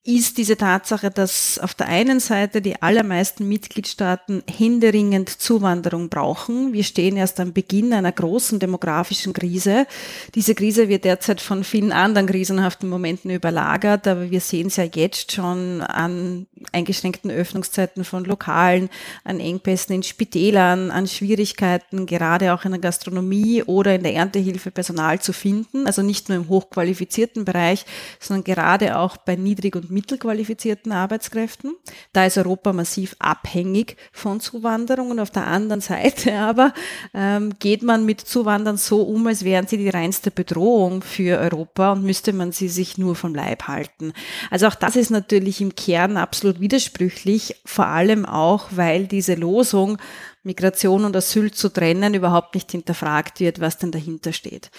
[0.04, 6.72] ist diese Tatsache, dass auf der einen Seite die allermeisten Mitgliedstaaten händeringend Zuwanderung brauchen.
[6.72, 9.86] Wir stehen erst am Beginn einer großen demografischen Krise.
[10.34, 14.84] Diese Krise wird derzeit von vielen anderen krisenhaften Momenten überlagert, aber wir sehen es ja
[14.84, 18.88] jetzt schon an eingeschränkten Öffnungszeiten von Lokalen,
[19.24, 24.70] an Engpässen in Spitälern, an Schwierigkeiten gerade auch in der Gastronomie oder in der Erntehilfe
[24.70, 25.86] Personal zu finden.
[25.86, 27.84] Also nicht nur im hochqualifizierten Bereich,
[28.20, 31.74] sondern gerade auch bei niedrig und mittelqualifizierten Arbeitskräften.
[32.12, 36.72] Da ist Europa massiv abhängig von Zuwanderung und auf der anderen Seite aber
[37.14, 41.92] ähm, geht man mit Zuwandern so um, als wären sie die reinste Bedrohung für Europa
[41.92, 44.12] und müsste man sie sich nur vom Leib halten.
[44.50, 49.98] Also auch das ist natürlich im Kern absolut widersprüchlich, vor allem auch, weil diese Losung
[50.42, 54.70] Migration und Asyl zu trennen überhaupt nicht hinterfragt wird, was denn dahinter steht.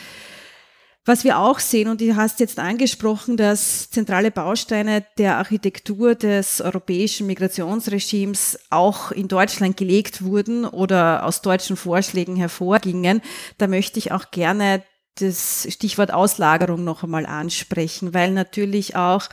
[1.09, 6.61] Was wir auch sehen, und du hast jetzt angesprochen, dass zentrale Bausteine der Architektur des
[6.61, 13.23] europäischen Migrationsregimes auch in Deutschland gelegt wurden oder aus deutschen Vorschlägen hervorgingen,
[13.57, 14.83] da möchte ich auch gerne
[15.15, 19.29] das Stichwort Auslagerung noch einmal ansprechen, weil natürlich auch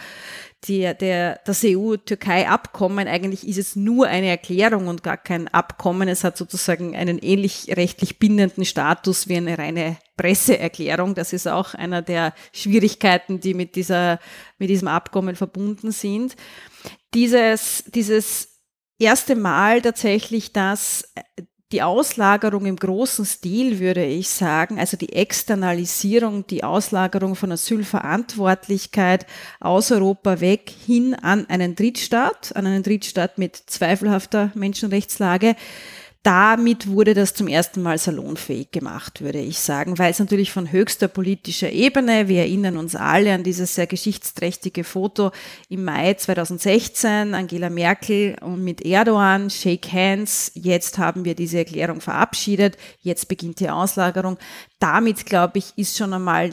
[0.68, 6.09] die, der, das EU-Türkei-Abkommen, eigentlich ist es nur eine Erklärung und gar kein Abkommen.
[6.09, 11.14] Es hat sozusagen einen ähnlich rechtlich bindenden Status wie eine reine Presseerklärung.
[11.14, 14.18] Das ist auch einer der Schwierigkeiten, die mit dieser,
[14.59, 16.37] mit diesem Abkommen verbunden sind.
[17.14, 18.61] Dieses, dieses
[18.98, 21.12] erste Mal tatsächlich, dass
[21.77, 29.27] die Auslagerung im großen Stil, würde ich sagen, also die Externalisierung, die Auslagerung von Asylverantwortlichkeit
[29.61, 35.55] aus Europa weg hin an einen Drittstaat, an einen Drittstaat mit zweifelhafter Menschenrechtslage,
[36.27, 40.73] damit wurde das zum ersten Mal salonfähig gemacht, würde ich sagen, weil es natürlich von
[40.73, 45.31] höchster politischer Ebene, wir erinnern uns alle an dieses sehr geschichtsträchtige Foto
[45.69, 52.01] im Mai 2016, Angela Merkel und mit Erdogan, Shake Hands, jetzt haben wir diese Erklärung
[52.01, 54.37] verabschiedet, jetzt beginnt die Auslagerung.
[54.81, 56.51] Damit, glaube ich, ist schon einmal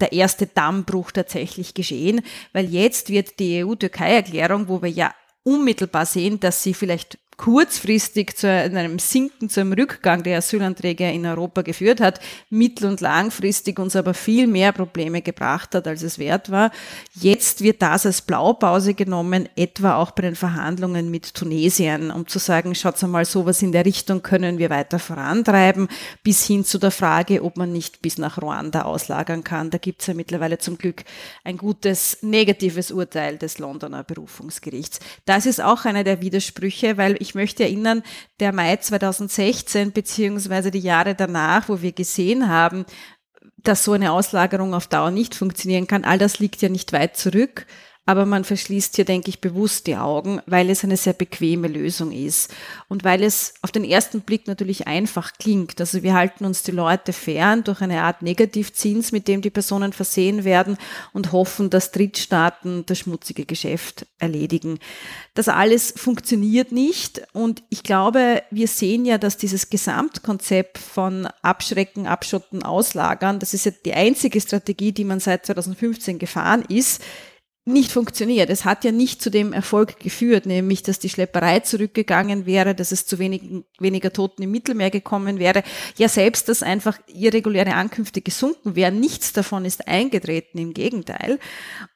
[0.00, 6.40] der erste Dammbruch tatsächlich geschehen, weil jetzt wird die EU-Türkei-Erklärung, wo wir ja unmittelbar sehen,
[6.40, 12.00] dass sie vielleicht kurzfristig zu einem Sinken, zu einem Rückgang der Asylanträge in Europa geführt
[12.00, 16.70] hat, mittel- und langfristig uns aber viel mehr Probleme gebracht hat, als es wert war.
[17.14, 22.38] Jetzt wird das als Blaupause genommen, etwa auch bei den Verhandlungen mit Tunesien, um zu
[22.38, 25.88] sagen, schaut mal, sowas in der Richtung können wir weiter vorantreiben,
[26.22, 29.70] bis hin zu der Frage, ob man nicht bis nach Ruanda auslagern kann.
[29.70, 31.02] Da gibt es ja mittlerweile zum Glück
[31.44, 35.00] ein gutes negatives Urteil des Londoner Berufungsgerichts.
[35.24, 38.02] Das ist auch einer der Widersprüche, weil ich möchte erinnern,
[38.40, 42.84] der Mai 2016 beziehungsweise die Jahre danach, wo wir gesehen haben,
[43.56, 47.16] dass so eine Auslagerung auf Dauer nicht funktionieren kann, all das liegt ja nicht weit
[47.16, 47.66] zurück
[48.04, 52.10] aber man verschließt hier, denke ich, bewusst die Augen, weil es eine sehr bequeme Lösung
[52.10, 52.52] ist
[52.88, 55.80] und weil es auf den ersten Blick natürlich einfach klingt.
[55.80, 59.92] Also wir halten uns die Leute fern durch eine Art Negativzins, mit dem die Personen
[59.92, 60.78] versehen werden
[61.12, 64.80] und hoffen, dass Drittstaaten das schmutzige Geschäft erledigen.
[65.34, 72.08] Das alles funktioniert nicht und ich glaube, wir sehen ja, dass dieses Gesamtkonzept von Abschrecken,
[72.08, 77.00] Abschotten, Auslagern, das ist ja die einzige Strategie, die man seit 2015 gefahren ist,
[77.64, 78.50] nicht funktioniert.
[78.50, 82.90] Es hat ja nicht zu dem Erfolg geführt, nämlich dass die Schlepperei zurückgegangen wäre, dass
[82.90, 83.42] es zu wenig,
[83.78, 85.62] weniger Toten im Mittelmeer gekommen wäre.
[85.96, 88.98] Ja, selbst, dass einfach irreguläre Ankünfte gesunken wären.
[88.98, 91.38] Nichts davon ist eingetreten, im Gegenteil.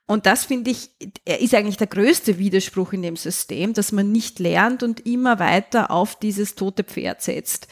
[0.06, 0.90] Und das finde ich,
[1.24, 5.90] ist eigentlich der größte Widerspruch in dem System, dass man nicht lernt und immer weiter
[5.90, 7.66] auf dieses tote Pferd setzt.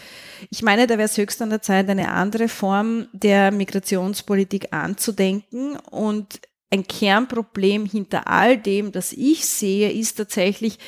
[0.50, 5.76] Ich meine, da wäre es höchst an der Zeit, eine andere Form der Migrationspolitik anzudenken
[5.76, 10.78] und ein Kernproblem hinter all dem, das ich sehe, ist tatsächlich,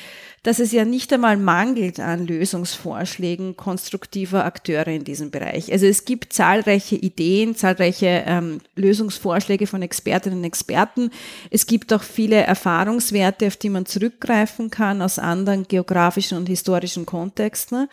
[0.43, 5.71] dass es ja nicht einmal mangelt an Lösungsvorschlägen konstruktiver Akteure in diesem Bereich.
[5.73, 11.09] Also es gibt zahlreiche Ideen, zahlreiche ähm, Lösungsvorschläge von Expertinnen und Experten.
[11.51, 17.05] Es gibt auch viele Erfahrungswerte, auf die man zurückgreifen kann aus anderen geografischen und historischen
[17.05, 17.89] Kontexten.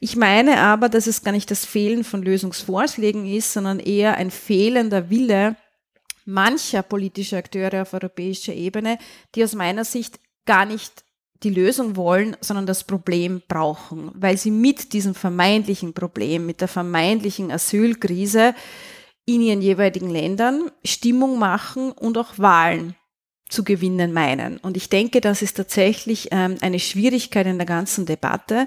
[0.00, 4.32] Ich meine aber, dass es gar nicht das Fehlen von Lösungsvorschlägen ist, sondern eher ein
[4.32, 5.56] fehlender Wille,
[6.24, 8.98] mancher politischer Akteure auf europäischer Ebene,
[9.34, 11.04] die aus meiner Sicht gar nicht
[11.42, 16.68] die Lösung wollen, sondern das Problem brauchen, weil sie mit diesem vermeintlichen Problem, mit der
[16.68, 18.54] vermeintlichen Asylkrise
[19.24, 22.96] in ihren jeweiligen Ländern Stimmung machen und auch Wahlen
[23.48, 24.56] zu gewinnen meinen.
[24.58, 28.66] Und ich denke, das ist tatsächlich ähm, eine Schwierigkeit in der ganzen Debatte,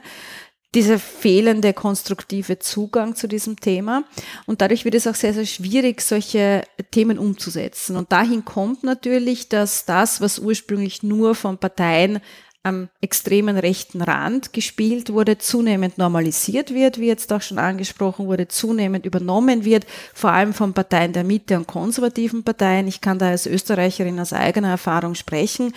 [0.74, 4.04] dieser fehlende konstruktive Zugang zu diesem Thema.
[4.46, 7.96] Und dadurch wird es auch sehr, sehr schwierig, solche Themen umzusetzen.
[7.96, 12.20] Und dahin kommt natürlich, dass das, was ursprünglich nur von Parteien
[12.66, 18.48] am extremen rechten Rand gespielt wurde, zunehmend normalisiert wird, wie jetzt auch schon angesprochen wurde,
[18.48, 22.88] zunehmend übernommen wird, vor allem von Parteien der Mitte und konservativen Parteien.
[22.88, 25.74] Ich kann da als Österreicherin aus eigener Erfahrung sprechen.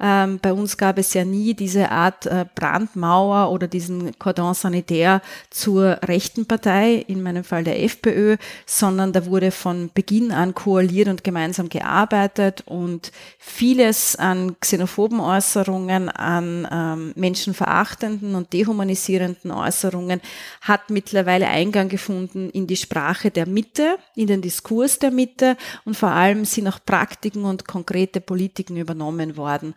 [0.00, 5.22] Ähm, bei uns gab es ja nie diese Art äh, Brandmauer oder diesen Cordon sanitaire
[5.50, 11.06] zur rechten Partei, in meinem Fall der FPÖ, sondern da wurde von Beginn an koaliert
[11.06, 20.20] und gemeinsam gearbeitet und vieles an xenophoben Äußerungen, an ähm, menschenverachtenden und dehumanisierenden Äußerungen
[20.60, 25.96] hat mittlerweile Eingang gefunden in die Sprache der Mitte, in den Diskurs der Mitte und
[25.96, 29.74] vor allem sind auch Praktiken und konkrete Politiken übernommen worden.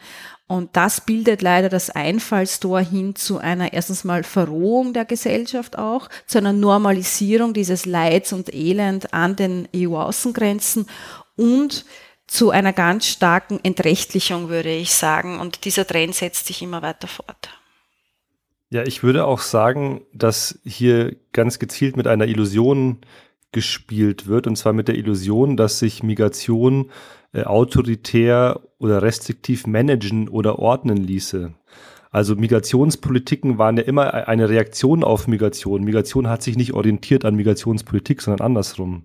[0.47, 6.07] Und das bildet leider das Einfallstor hin zu einer erstens mal Verrohung der Gesellschaft auch,
[6.27, 10.85] zu einer Normalisierung dieses Leids und Elend an den EU-Außengrenzen
[11.35, 11.85] und
[12.27, 15.39] zu einer ganz starken Entrechtlichung, würde ich sagen.
[15.39, 17.49] Und dieser Trend setzt sich immer weiter fort.
[18.69, 22.97] Ja, ich würde auch sagen, dass hier ganz gezielt mit einer Illusion
[23.51, 26.91] gespielt wird, und zwar mit der Illusion, dass sich Migration
[27.31, 31.53] äh, autoritär oder restriktiv managen oder ordnen ließe.
[32.11, 35.83] Also Migrationspolitiken waren ja immer e-, eine Reaktion auf Migration.
[35.83, 39.03] Migration hat sich nicht orientiert an Migrationspolitik, sondern andersrum.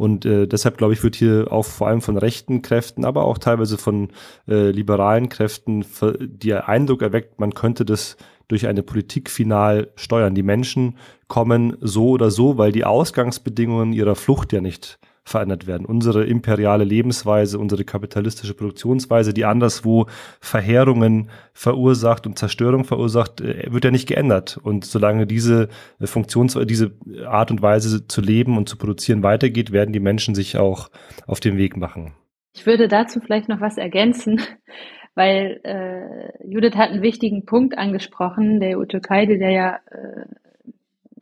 [0.00, 3.36] Und äh, deshalb, glaube ich, wird hier auch vor allem von rechten Kräften, aber auch
[3.36, 4.08] teilweise von
[4.48, 5.84] äh, liberalen Kräften
[6.18, 8.16] der Eindruck erweckt, man könnte das
[8.48, 10.34] durch eine Politik final steuern.
[10.34, 10.96] Die Menschen
[11.28, 14.98] kommen so oder so, weil die Ausgangsbedingungen ihrer Flucht ja nicht
[15.30, 15.86] verändert werden.
[15.86, 20.06] Unsere imperiale Lebensweise, unsere kapitalistische Produktionsweise, die anderswo
[20.40, 24.58] Verheerungen verursacht und Zerstörung verursacht, äh, wird ja nicht geändert.
[24.62, 25.68] Und solange diese
[26.02, 26.92] Funktions, diese
[27.26, 30.90] Art und Weise zu leben und zu produzieren weitergeht, werden die Menschen sich auch
[31.26, 32.12] auf den Weg machen.
[32.54, 34.40] Ich würde dazu vielleicht noch was ergänzen,
[35.14, 40.24] weil äh, Judith hat einen wichtigen Punkt angesprochen, der EU-Türkei, der ja äh,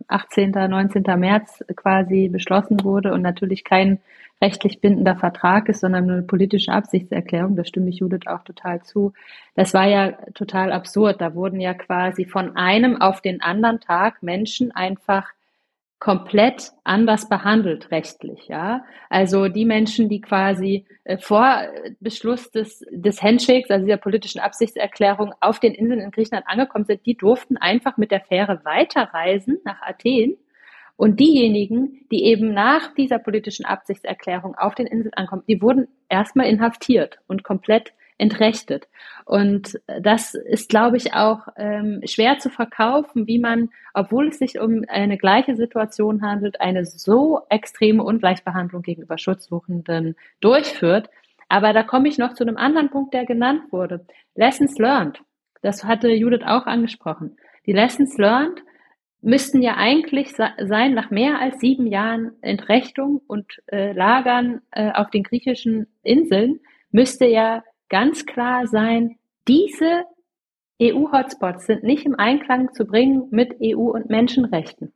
[0.09, 1.03] 18., 19.
[1.19, 4.01] März quasi beschlossen wurde und natürlich kein
[4.41, 7.57] rechtlich bindender Vertrag ist, sondern eine politische Absichtserklärung.
[7.57, 9.13] Da stimme ich Judith auch total zu.
[9.55, 11.21] Das war ja total absurd.
[11.21, 15.33] Da wurden ja quasi von einem auf den anderen Tag Menschen einfach
[15.99, 18.85] komplett anders behandelt rechtlich, ja.
[19.11, 21.63] Also die Menschen, die quasi äh, vor
[21.99, 27.05] Beschluss des, des Handshakes, also dieser politischen Absichtserklärung auf den Inseln in Griechenland angekommen sind,
[27.05, 30.37] die durften einfach mit der Fähre weiterreisen nach Athen.
[30.97, 36.47] Und diejenigen, die eben nach dieser politischen Absichtserklärung auf den Inseln ankommen, die wurden erstmal
[36.47, 38.89] inhaftiert und komplett entrechtet.
[39.25, 44.59] Und das ist, glaube ich, auch ähm, schwer zu verkaufen, wie man, obwohl es sich
[44.61, 51.09] um eine gleiche Situation handelt, eine so extreme Ungleichbehandlung gegenüber Schutzsuchenden durchführt.
[51.49, 54.05] Aber da komme ich noch zu einem anderen Punkt, der genannt wurde.
[54.35, 55.23] Lessons learned.
[55.63, 57.37] Das hatte Judith auch angesprochen.
[57.67, 58.63] Die Lessons learned
[59.21, 65.11] müssten ja eigentlich sein, nach mehr als sieben Jahren Entrechtung und äh, Lagern äh, auf
[65.11, 70.05] den griechischen Inseln, müsste ja ganz klar sein, diese
[70.81, 74.93] EU-Hotspots sind nicht im Einklang zu bringen mit EU- und Menschenrechten.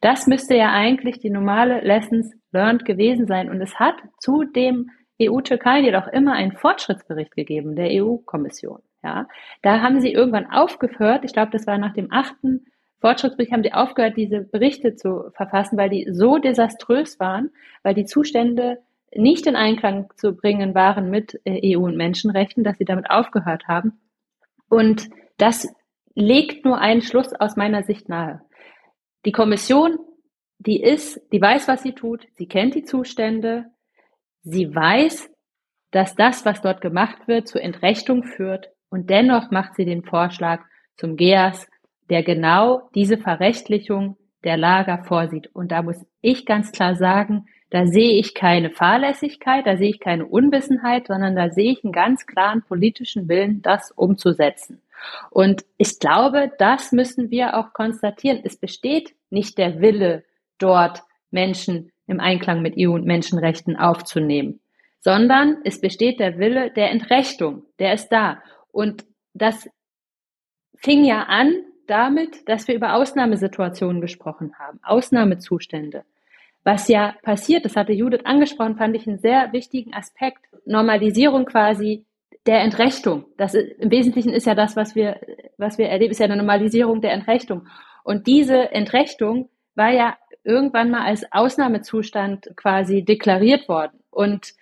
[0.00, 3.50] Das müsste ja eigentlich die normale Lessons learned gewesen sein.
[3.50, 8.80] Und es hat zu dem EU-Türkei jedoch immer einen Fortschrittsbericht gegeben, der EU-Kommission.
[9.02, 9.28] Ja,
[9.62, 11.24] da haben sie irgendwann aufgehört.
[11.24, 12.66] Ich glaube, das war nach dem achten
[13.00, 17.50] Fortschrittsbericht haben sie aufgehört, diese Berichte zu verfassen, weil die so desaströs waren,
[17.82, 18.78] weil die Zustände
[19.16, 23.68] nicht in Einklang zu bringen waren mit äh, EU und Menschenrechten, dass sie damit aufgehört
[23.68, 24.00] haben.
[24.68, 25.68] Und das
[26.14, 28.42] legt nur einen Schluss aus meiner Sicht nahe.
[29.24, 29.98] Die Kommission,
[30.58, 33.66] die ist, die weiß, was sie tut, sie kennt die Zustände,
[34.42, 35.30] sie weiß,
[35.90, 38.70] dass das, was dort gemacht wird, zur Entrechtung führt.
[38.88, 40.64] Und dennoch macht sie den Vorschlag
[40.96, 41.68] zum GEAS,
[42.08, 45.48] der genau diese Verrechtlichung der Lager vorsieht.
[45.54, 50.00] Und da muss ich ganz klar sagen, da sehe ich keine Fahrlässigkeit, da sehe ich
[50.00, 54.80] keine Unwissenheit, sondern da sehe ich einen ganz klaren politischen Willen, das umzusetzen.
[55.30, 58.40] Und ich glaube, das müssen wir auch konstatieren.
[58.44, 60.24] Es besteht nicht der Wille,
[60.58, 64.60] dort Menschen im Einklang mit EU- und Menschenrechten aufzunehmen,
[65.00, 68.42] sondern es besteht der Wille der Entrechtung, der ist da.
[68.70, 69.68] Und das
[70.76, 71.52] fing ja an
[71.86, 76.04] damit, dass wir über Ausnahmesituationen gesprochen haben, Ausnahmezustände.
[76.66, 80.40] Was ja passiert, das hatte Judith angesprochen, fand ich einen sehr wichtigen Aspekt.
[80.64, 82.04] Normalisierung quasi
[82.44, 83.26] der Entrechtung.
[83.36, 85.20] Das ist, im Wesentlichen ist ja das, was wir,
[85.58, 87.68] was wir erleben, ist ja eine Normalisierung der Entrechtung.
[88.02, 94.00] Und diese Entrechtung war ja irgendwann mal als Ausnahmezustand quasi deklariert worden.
[94.10, 94.52] Und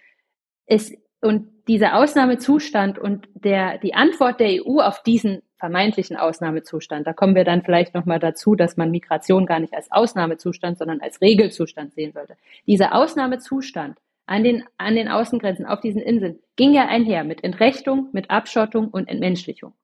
[0.66, 7.06] es, und dieser Ausnahmezustand und der, die Antwort der EU auf diesen vermeintlichen Ausnahmezustand.
[7.06, 11.00] Da kommen wir dann vielleicht nochmal dazu, dass man Migration gar nicht als Ausnahmezustand, sondern
[11.00, 12.36] als Regelzustand sehen sollte.
[12.66, 18.08] Dieser Ausnahmezustand an den, an den Außengrenzen auf diesen Inseln ging ja einher mit Entrechtung,
[18.12, 19.74] mit Abschottung und Entmenschlichung.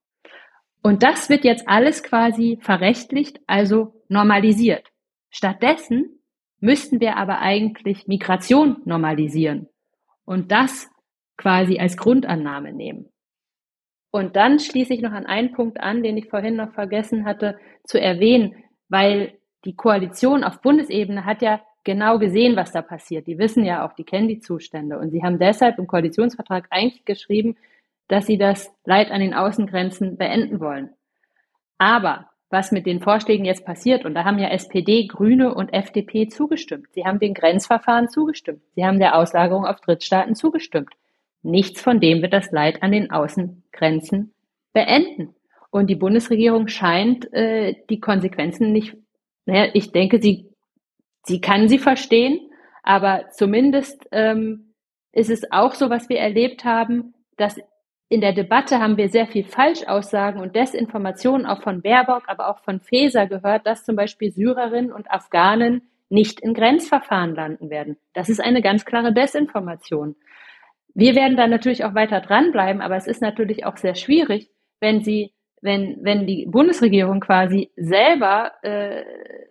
[0.82, 4.86] Und das wird jetzt alles quasi verrechtlicht, also normalisiert.
[5.30, 6.20] Stattdessen
[6.58, 9.68] müssten wir aber eigentlich Migration normalisieren
[10.24, 10.90] und das
[11.36, 13.10] quasi als Grundannahme nehmen.
[14.10, 17.58] Und dann schließe ich noch an einen Punkt an, den ich vorhin noch vergessen hatte
[17.84, 18.56] zu erwähnen,
[18.88, 23.26] weil die Koalition auf Bundesebene hat ja genau gesehen, was da passiert.
[23.26, 24.98] Die wissen ja auch, die kennen die Zustände.
[24.98, 27.56] Und sie haben deshalb im Koalitionsvertrag eigentlich geschrieben,
[28.08, 30.90] dass sie das Leid an den Außengrenzen beenden wollen.
[31.78, 36.26] Aber was mit den Vorschlägen jetzt passiert, und da haben ja SPD, Grüne und FDP
[36.28, 36.88] zugestimmt.
[36.92, 38.60] Sie haben den Grenzverfahren zugestimmt.
[38.74, 40.90] Sie haben der Auslagerung auf Drittstaaten zugestimmt.
[41.42, 44.34] Nichts von dem wird das Leid an den Außengrenzen
[44.72, 45.34] beenden.
[45.70, 48.96] Und die Bundesregierung scheint äh, die Konsequenzen nicht,
[49.46, 50.48] naja, ich denke, sie,
[51.24, 52.50] sie kann sie verstehen,
[52.82, 54.74] aber zumindest ähm,
[55.12, 57.58] ist es auch so, was wir erlebt haben, dass
[58.08, 62.58] in der Debatte haben wir sehr viel Falschaussagen und Desinformationen auch von Baerbock, aber auch
[62.64, 67.96] von Faeser gehört, dass zum Beispiel Syrerinnen und Afghanen nicht in Grenzverfahren landen werden.
[68.14, 70.16] Das ist eine ganz klare Desinformation.
[70.94, 74.50] Wir werden da natürlich auch weiter dranbleiben, aber es ist natürlich auch sehr schwierig,
[74.80, 79.04] wenn sie, wenn, wenn die Bundesregierung quasi selber äh,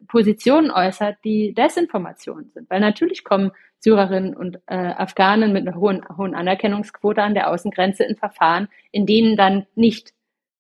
[0.07, 2.69] Positionen äußert, die Desinformationen sind.
[2.69, 8.03] Weil natürlich kommen Syrerinnen und äh, Afghanen mit einer hohen, hohen Anerkennungsquote an der Außengrenze
[8.03, 10.13] in Verfahren, in denen dann nicht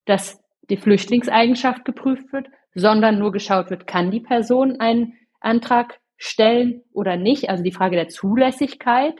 [0.05, 6.83] das, die Flüchtlingseigenschaft geprüft wird, sondern nur geschaut wird, kann die Person einen Antrag stellen
[6.93, 9.15] oder nicht, also die Frage der Zulässigkeit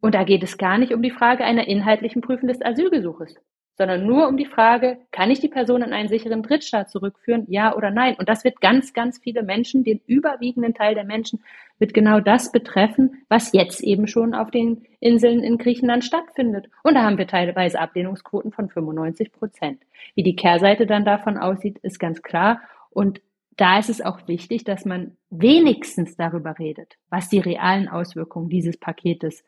[0.00, 3.34] und da geht es gar nicht um die Frage einer inhaltlichen Prüfung des Asylgesuches,
[3.76, 7.74] sondern nur um die Frage, kann ich die Person in einen sicheren Drittstaat zurückführen, ja
[7.74, 8.14] oder nein?
[8.18, 11.42] Und das wird ganz, ganz viele Menschen, den überwiegenden Teil der Menschen,
[11.78, 16.68] wird genau das betreffen, was jetzt eben schon auf den Inseln in Griechenland stattfindet.
[16.82, 19.80] Und da haben wir teilweise Ablehnungsquoten von 95 Prozent.
[20.14, 22.60] Wie die Kehrseite dann davon aussieht, ist ganz klar.
[22.90, 23.22] Und
[23.56, 28.78] da ist es auch wichtig, dass man wenigstens darüber redet, was die realen Auswirkungen dieses
[28.78, 29.42] Paketes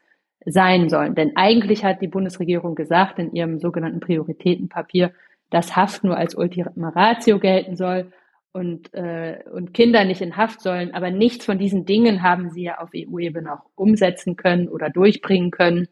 [0.44, 1.14] sein sollen.
[1.14, 5.12] Denn eigentlich hat die Bundesregierung gesagt in ihrem sogenannten Prioritätenpapier,
[5.50, 8.12] dass Haft nur als Ultima Ratio gelten soll
[8.52, 10.94] und, äh, und Kinder nicht in Haft sollen.
[10.94, 15.50] Aber nichts von diesen Dingen haben sie ja auf EU-Ebene auch umsetzen können oder durchbringen
[15.50, 15.88] können.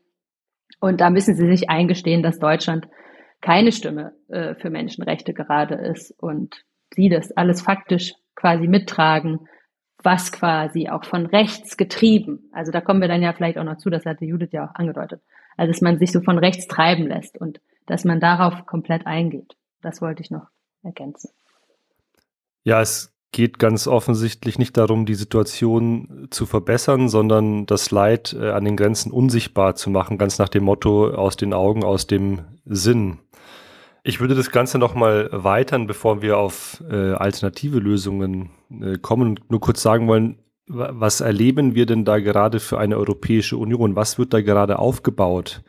[0.81, 2.89] Und da müssen sie sich eingestehen, dass Deutschland
[3.41, 9.49] keine Stimme äh, für Menschenrechte gerade ist und sie das alles faktisch quasi mittragen
[10.03, 13.79] was quasi auch von rechts getrieben, also da kommen wir dann ja vielleicht auch noch
[13.79, 15.23] zu, das hatte Judith ja auch angedeutet,
[15.57, 19.57] also dass man sich so von rechts treiben lässt und dass man darauf komplett eingeht.
[19.83, 20.47] Das wollte ich noch
[20.83, 21.31] ergänzen.
[22.63, 28.51] Ja, es geht ganz offensichtlich nicht darum, die Situation zu verbessern, sondern das Leid äh,
[28.51, 32.41] an den Grenzen unsichtbar zu machen, ganz nach dem Motto aus den Augen, aus dem
[32.65, 33.19] Sinn.
[34.03, 39.61] Ich würde das Ganze nochmal weitern, bevor wir auf äh, alternative Lösungen äh, kommen nur
[39.61, 43.97] kurz sagen wollen, was erleben wir denn da gerade für eine Europäische Union?
[43.97, 45.63] Was wird da gerade aufgebaut?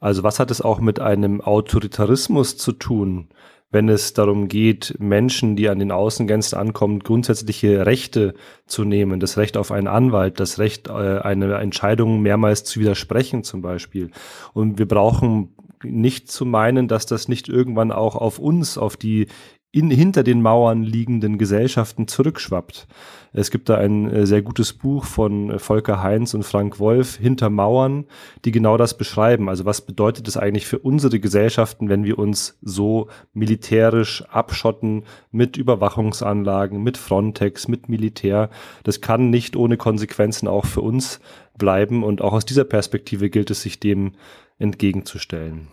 [0.00, 3.28] Also was hat es auch mit einem Autoritarismus zu tun,
[3.70, 8.34] wenn es darum geht, Menschen, die an den Außengrenzen ankommen, grundsätzliche Rechte
[8.66, 13.44] zu nehmen, das Recht auf einen Anwalt, das Recht, äh, eine Entscheidung mehrmals zu widersprechen
[13.44, 14.10] zum Beispiel.
[14.52, 15.54] Und wir brauchen
[15.84, 19.26] nicht zu meinen, dass das nicht irgendwann auch auf uns, auf die
[19.72, 22.88] in, hinter den Mauern liegenden Gesellschaften zurückschwappt.
[23.32, 27.16] Es gibt da ein äh, sehr gutes Buch von äh, Volker Heinz und Frank Wolf,
[27.16, 28.06] Hinter Mauern,
[28.44, 29.48] die genau das beschreiben.
[29.48, 35.56] Also was bedeutet es eigentlich für unsere Gesellschaften, wenn wir uns so militärisch abschotten mit
[35.56, 38.50] Überwachungsanlagen, mit Frontex, mit Militär?
[38.82, 41.20] Das kann nicht ohne Konsequenzen auch für uns
[41.60, 42.02] bleiben.
[42.02, 44.14] Und auch aus dieser Perspektive gilt es, sich dem
[44.58, 45.68] entgegenzustellen.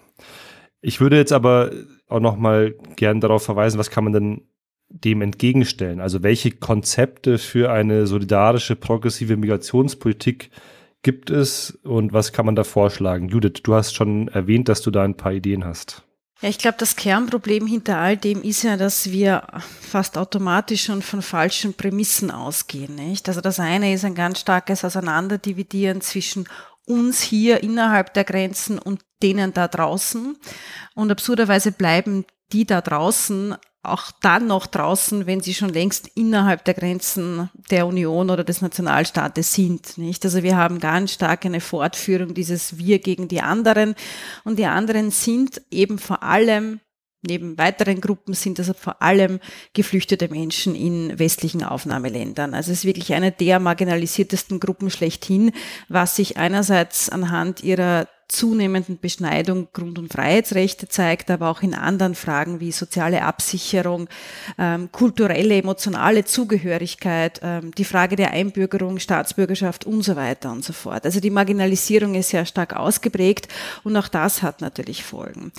[0.82, 1.72] Ich würde jetzt aber
[2.08, 4.42] auch noch mal gern darauf verweisen, was kann man denn
[4.90, 6.00] dem entgegenstellen?
[6.00, 10.52] Also welche Konzepte für eine solidarische, progressive Migrationspolitik
[11.02, 13.30] gibt es und was kann man da vorschlagen?
[13.30, 16.07] Judith, du hast schon erwähnt, dass du da ein paar Ideen hast.
[16.42, 19.48] Ja, ich glaube, das Kernproblem hinter all dem ist ja, dass wir
[19.82, 22.94] fast automatisch schon von falschen Prämissen ausgehen.
[22.94, 23.28] Nicht?
[23.28, 26.48] Also das eine ist ein ganz starkes Auseinanderdividieren zwischen
[26.86, 30.38] uns hier innerhalb der Grenzen und denen da draußen.
[30.94, 36.66] Und absurderweise bleiben die da draußen auch dann noch draußen, wenn sie schon längst innerhalb
[36.66, 40.26] der Grenzen der Union oder des Nationalstaates sind, nicht?
[40.26, 43.96] Also wir haben ganz stark eine Fortführung dieses Wir gegen die anderen
[44.44, 46.82] und die anderen sind eben vor allem
[47.26, 49.40] Neben weiteren Gruppen sind das vor allem
[49.74, 52.54] geflüchtete Menschen in westlichen Aufnahmeländern.
[52.54, 55.52] Also es ist wirklich eine der marginalisiertesten Gruppen schlechthin,
[55.90, 62.14] was sich einerseits anhand ihrer zunehmenden Beschneidung Grund- und Freiheitsrechte zeigt, aber auch in anderen
[62.14, 64.10] Fragen wie soziale Absicherung,
[64.58, 70.74] ähm, kulturelle, emotionale Zugehörigkeit, ähm, die Frage der Einbürgerung, Staatsbürgerschaft und so weiter und so
[70.74, 71.06] fort.
[71.06, 73.48] Also die Marginalisierung ist sehr stark ausgeprägt
[73.84, 75.54] und auch das hat natürlich Folgen.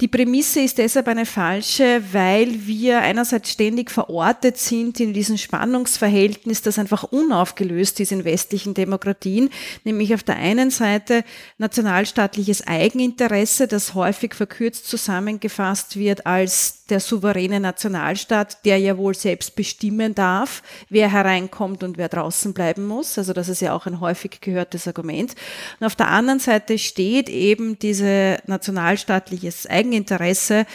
[0.00, 6.62] Die Prämisse ist deshalb eine falsche, weil wir einerseits ständig verortet sind in diesem Spannungsverhältnis,
[6.62, 9.50] das einfach unaufgelöst ist in westlichen Demokratien,
[9.84, 11.22] nämlich auf der einen Seite
[12.10, 19.54] nationalstaatliches Eigeninteresse, das häufig verkürzt zusammengefasst wird als der souveräne Nationalstaat, der ja wohl selbst
[19.54, 23.16] bestimmen darf, wer hereinkommt und wer draußen bleiben muss.
[23.16, 25.34] Also das ist ja auch ein häufig gehörtes Argument.
[25.78, 30.66] Und auf der anderen Seite steht eben diese nationalstaatliches Eigeninteresse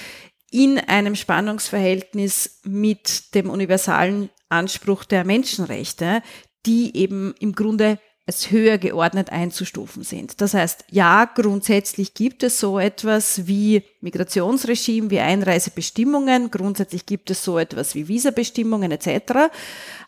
[0.51, 6.21] in einem Spannungsverhältnis mit dem universalen Anspruch der Menschenrechte,
[6.65, 10.41] die eben im Grunde als höher geordnet einzustufen sind.
[10.41, 17.43] Das heißt, ja, grundsätzlich gibt es so etwas wie Migrationsregime, wie Einreisebestimmungen, grundsätzlich gibt es
[17.43, 19.51] so etwas wie Visabestimmungen etc.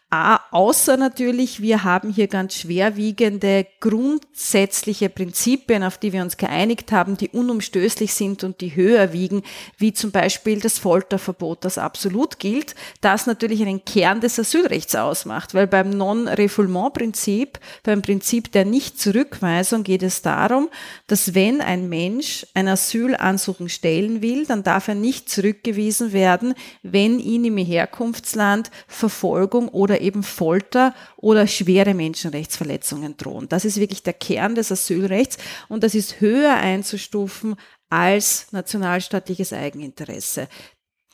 [0.09, 6.93] A, außer natürlich, wir haben hier ganz schwerwiegende grundsätzliche Prinzipien, auf die wir uns geeinigt
[6.93, 9.43] haben, die unumstößlich sind und die höher wiegen,
[9.77, 15.53] wie zum Beispiel das Folterverbot, das absolut gilt, das natürlich einen Kern des Asylrechts ausmacht,
[15.53, 20.69] weil beim Non-Refoulement-Prinzip, beim Prinzip der Nicht-Zurückweisung geht es darum,
[21.07, 27.19] dass wenn ein Mensch ein Asylansuchen stellen will, dann darf er nicht zurückgewiesen werden, wenn
[27.19, 33.49] ihn im Herkunftsland Verfolgung oder oder eben Folter oder schwere Menschenrechtsverletzungen drohen.
[33.49, 35.37] Das ist wirklich der Kern des Asylrechts
[35.67, 37.55] und das ist höher einzustufen
[37.89, 40.47] als nationalstaatliches Eigeninteresse.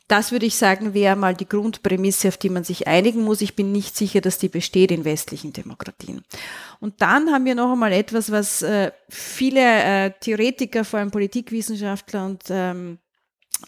[0.06, 3.40] Das würde ich sagen, wäre mal die Grundprämisse, auf die man sich einigen muss.
[3.40, 6.20] Ich bin nicht sicher, dass die besteht in westlichen Demokratien.
[6.78, 12.26] Und dann haben wir noch einmal etwas, was äh, viele äh, Theoretiker, vor allem Politikwissenschaftler
[12.26, 12.98] und ähm,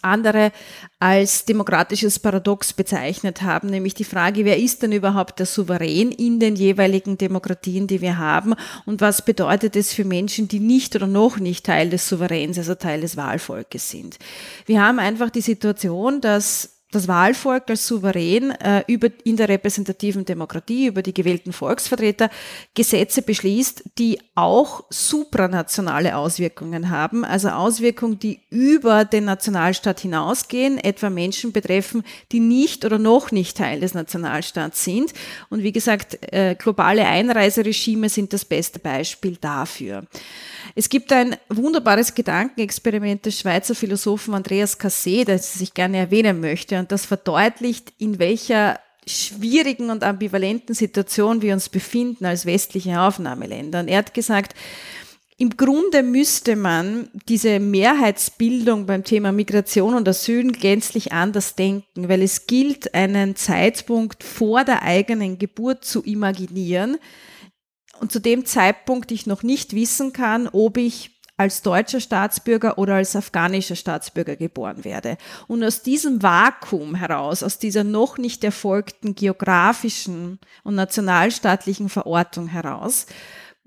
[0.01, 0.51] andere
[0.99, 6.39] als demokratisches Paradox bezeichnet haben, nämlich die Frage, wer ist denn überhaupt der Souverän in
[6.39, 8.53] den jeweiligen Demokratien, die wir haben
[8.85, 12.75] und was bedeutet es für Menschen, die nicht oder noch nicht Teil des Souveräns, also
[12.75, 14.17] Teil des Wahlvolkes sind.
[14.65, 20.23] Wir haben einfach die Situation, dass das Wahlvolk als Souverän äh, über, in der repräsentativen
[20.23, 22.29] Demokratie, über die gewählten Volksvertreter
[22.75, 31.09] Gesetze beschließt, die auch supranationale Auswirkungen haben, also Auswirkungen, die über den Nationalstaat hinausgehen, etwa
[31.09, 35.13] Menschen betreffen, die nicht oder noch nicht Teil des Nationalstaats sind.
[35.49, 40.05] Und wie gesagt, äh, globale Einreiseregime sind das beste Beispiel dafür.
[40.79, 46.77] Es gibt ein wunderbares Gedankenexperiment des Schweizer Philosophen Andreas Cassé, das ich gerne erwähnen möchte
[46.77, 53.79] und das verdeutlicht, in welcher schwierigen und ambivalenten Situation wir uns befinden als westliche Aufnahmeländer.
[53.79, 54.53] Und er hat gesagt,
[55.39, 62.21] im Grunde müsste man diese Mehrheitsbildung beim Thema Migration und Asyl gänzlich anders denken, weil
[62.21, 66.97] es gilt, einen Zeitpunkt vor der eigenen Geburt zu imaginieren,
[67.99, 72.95] und zu dem Zeitpunkt ich noch nicht wissen kann, ob ich als deutscher Staatsbürger oder
[72.95, 75.17] als afghanischer Staatsbürger geboren werde.
[75.47, 83.05] Und aus diesem Vakuum heraus, aus dieser noch nicht erfolgten geografischen und nationalstaatlichen Verortung heraus,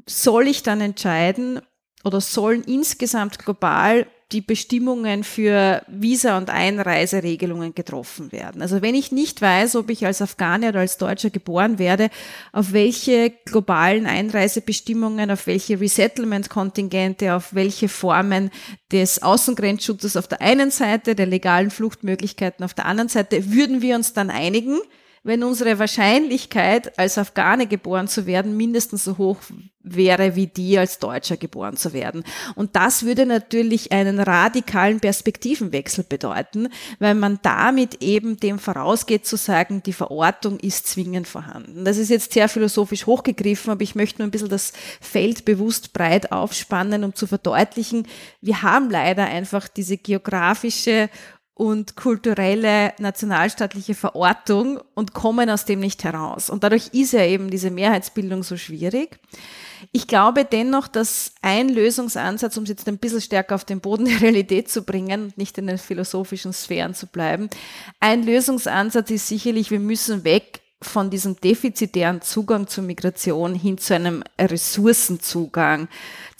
[0.06, 1.60] soll ich dann entscheiden
[2.02, 8.62] oder sollen insgesamt global die Bestimmungen für Visa- und Einreiseregelungen getroffen werden.
[8.62, 12.10] Also wenn ich nicht weiß, ob ich als Afghane oder als Deutscher geboren werde,
[12.52, 18.50] auf welche globalen Einreisebestimmungen, auf welche Resettlement-Kontingente, auf welche Formen
[18.92, 23.96] des Außengrenzschutzes auf der einen Seite, der legalen Fluchtmöglichkeiten auf der anderen Seite, würden wir
[23.96, 24.78] uns dann einigen,
[25.22, 29.38] wenn unsere Wahrscheinlichkeit, als Afghane geboren zu werden, mindestens so hoch
[29.82, 32.24] wäre wie die, als Deutscher geboren zu werden.
[32.54, 36.68] Und das würde natürlich einen radikalen Perspektivenwechsel bedeuten,
[36.98, 41.84] weil man damit eben dem vorausgeht zu sagen, die Verortung ist zwingend vorhanden.
[41.84, 45.92] Das ist jetzt sehr philosophisch hochgegriffen, aber ich möchte nur ein bisschen das Feld bewusst
[45.92, 48.06] breit aufspannen, um zu verdeutlichen,
[48.40, 51.08] wir haben leider einfach diese geografische
[51.60, 56.48] und kulturelle nationalstaatliche Verortung und kommen aus dem nicht heraus.
[56.48, 59.18] Und dadurch ist ja eben diese Mehrheitsbildung so schwierig.
[59.92, 64.06] Ich glaube dennoch, dass ein Lösungsansatz, um es jetzt ein bisschen stärker auf den Boden
[64.06, 67.50] der Realität zu bringen und nicht in den philosophischen Sphären zu bleiben,
[68.00, 73.94] ein Lösungsansatz ist sicherlich, wir müssen weg von diesem defizitären Zugang zur Migration hin zu
[73.94, 75.88] einem Ressourcenzugang,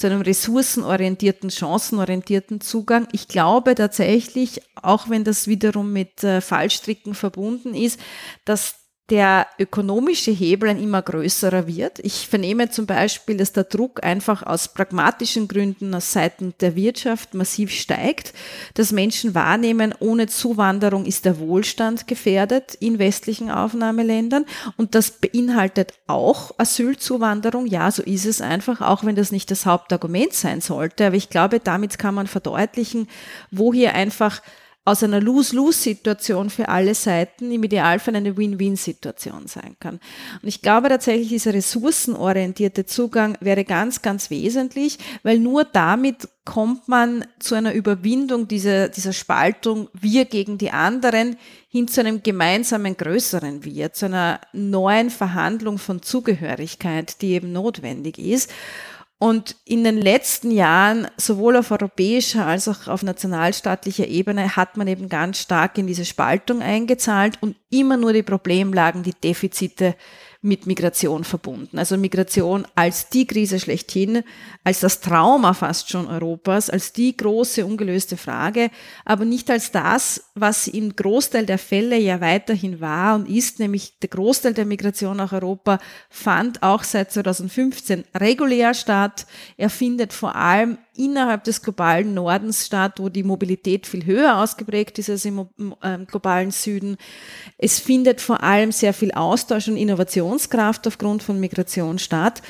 [0.01, 3.07] zu einem ressourcenorientierten, chancenorientierten Zugang.
[3.13, 8.01] Ich glaube tatsächlich, auch wenn das wiederum mit äh, Fallstricken verbunden ist,
[8.47, 8.80] dass
[9.11, 11.99] der ökonomische Hebel ein immer größerer wird.
[11.99, 17.35] Ich vernehme zum Beispiel, dass der Druck einfach aus pragmatischen Gründen aus Seiten der Wirtschaft
[17.35, 18.33] massiv steigt,
[18.75, 24.47] dass Menschen wahrnehmen, ohne Zuwanderung ist der Wohlstand gefährdet in westlichen Aufnahmeländern
[24.77, 27.67] und das beinhaltet auch Asylzuwanderung.
[27.67, 31.07] Ja, so ist es einfach, auch wenn das nicht das Hauptargument sein sollte.
[31.07, 33.09] Aber ich glaube, damit kann man verdeutlichen,
[33.51, 34.41] wo hier einfach
[34.85, 40.01] aus einer Lose-Lose-Situation für alle Seiten im Idealfall eine Win-Win-Situation sein kann.
[40.43, 46.89] Und ich glaube tatsächlich, dieser ressourcenorientierte Zugang wäre ganz, ganz wesentlich, weil nur damit kommt
[46.89, 51.37] man zu einer Überwindung dieser, dieser Spaltung wir gegen die anderen
[51.69, 58.19] hin zu einem gemeinsamen größeren Wir, zu einer neuen Verhandlung von Zugehörigkeit, die eben notwendig
[58.19, 58.51] ist.
[59.23, 64.89] Und in den letzten Jahren, sowohl auf europäischer als auch auf nationalstaatlicher Ebene, hat man
[64.89, 69.95] eben ganz stark in diese Spaltung eingezahlt und immer nur die Problemlagen, die Defizite
[70.43, 71.79] mit Migration verbunden.
[71.79, 74.23] Also Migration als die Krise schlechthin,
[74.65, 78.71] als das Trauma fast schon Europas, als die große ungelöste Frage,
[79.05, 83.99] aber nicht als das, was im Großteil der Fälle ja weiterhin war und ist, nämlich
[83.99, 85.79] der Großteil der Migration nach Europa
[86.09, 89.27] fand auch seit 2015 regulär statt.
[89.59, 94.99] Er findet vor allem innerhalb des globalen Nordens statt, wo die Mobilität viel höher ausgeprägt
[94.99, 95.47] ist als im
[95.83, 96.97] ähm, globalen Süden.
[97.57, 102.43] Es findet vor allem sehr viel Austausch und Innovationskraft aufgrund von Migration statt.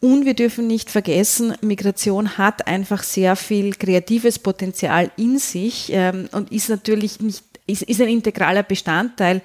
[0.00, 6.28] Und wir dürfen nicht vergessen, Migration hat einfach sehr viel kreatives Potenzial in sich ähm,
[6.32, 9.42] und ist natürlich nicht, ist, ist ein integraler Bestandteil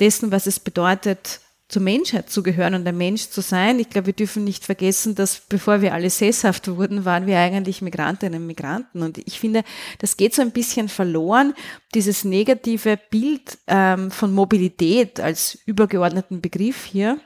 [0.00, 1.40] dessen, was es bedeutet,
[1.72, 3.78] zur Menschheit zu gehören und ein Mensch zu sein.
[3.78, 7.80] Ich glaube, wir dürfen nicht vergessen, dass bevor wir alle sesshaft wurden, waren wir eigentlich
[7.80, 9.02] Migrantinnen und Migranten.
[9.02, 9.64] Und ich finde,
[9.98, 11.54] das geht so ein bisschen verloren,
[11.94, 17.18] dieses negative Bild ähm, von Mobilität als übergeordneten Begriff hier.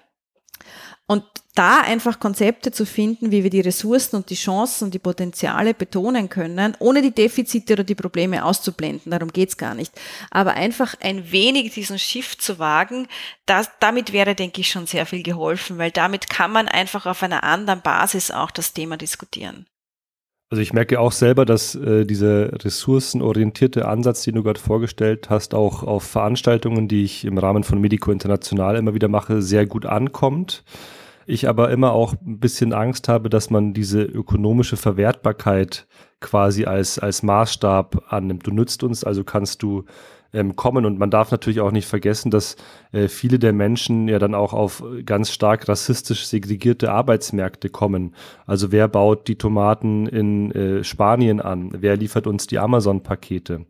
[1.08, 1.24] Und
[1.56, 5.74] da einfach Konzepte zu finden, wie wir die Ressourcen und die Chancen und die Potenziale
[5.74, 9.92] betonen können, ohne die Defizite oder die Probleme auszublenden, darum geht's gar nicht.
[10.30, 13.08] Aber einfach ein wenig diesen Shift zu wagen,
[13.46, 17.22] das, damit wäre, denke ich, schon sehr viel geholfen, weil damit kann man einfach auf
[17.22, 19.66] einer anderen Basis auch das Thema diskutieren.
[20.48, 25.54] Also ich merke auch selber, dass äh, dieser ressourcenorientierte Ansatz, den du gerade vorgestellt hast,
[25.54, 29.86] auch auf Veranstaltungen, die ich im Rahmen von Medico International immer wieder mache, sehr gut
[29.86, 30.62] ankommt.
[31.28, 35.88] Ich aber immer auch ein bisschen Angst habe, dass man diese ökonomische Verwertbarkeit
[36.20, 38.46] quasi als, als Maßstab annimmt.
[38.46, 39.84] Du nützt uns, also kannst du
[40.32, 40.84] ähm, kommen.
[40.84, 42.56] Und man darf natürlich auch nicht vergessen, dass
[42.92, 48.14] äh, viele der Menschen ja dann auch auf ganz stark rassistisch segregierte Arbeitsmärkte kommen.
[48.46, 51.70] Also wer baut die Tomaten in äh, Spanien an?
[51.78, 53.66] Wer liefert uns die Amazon-Pakete?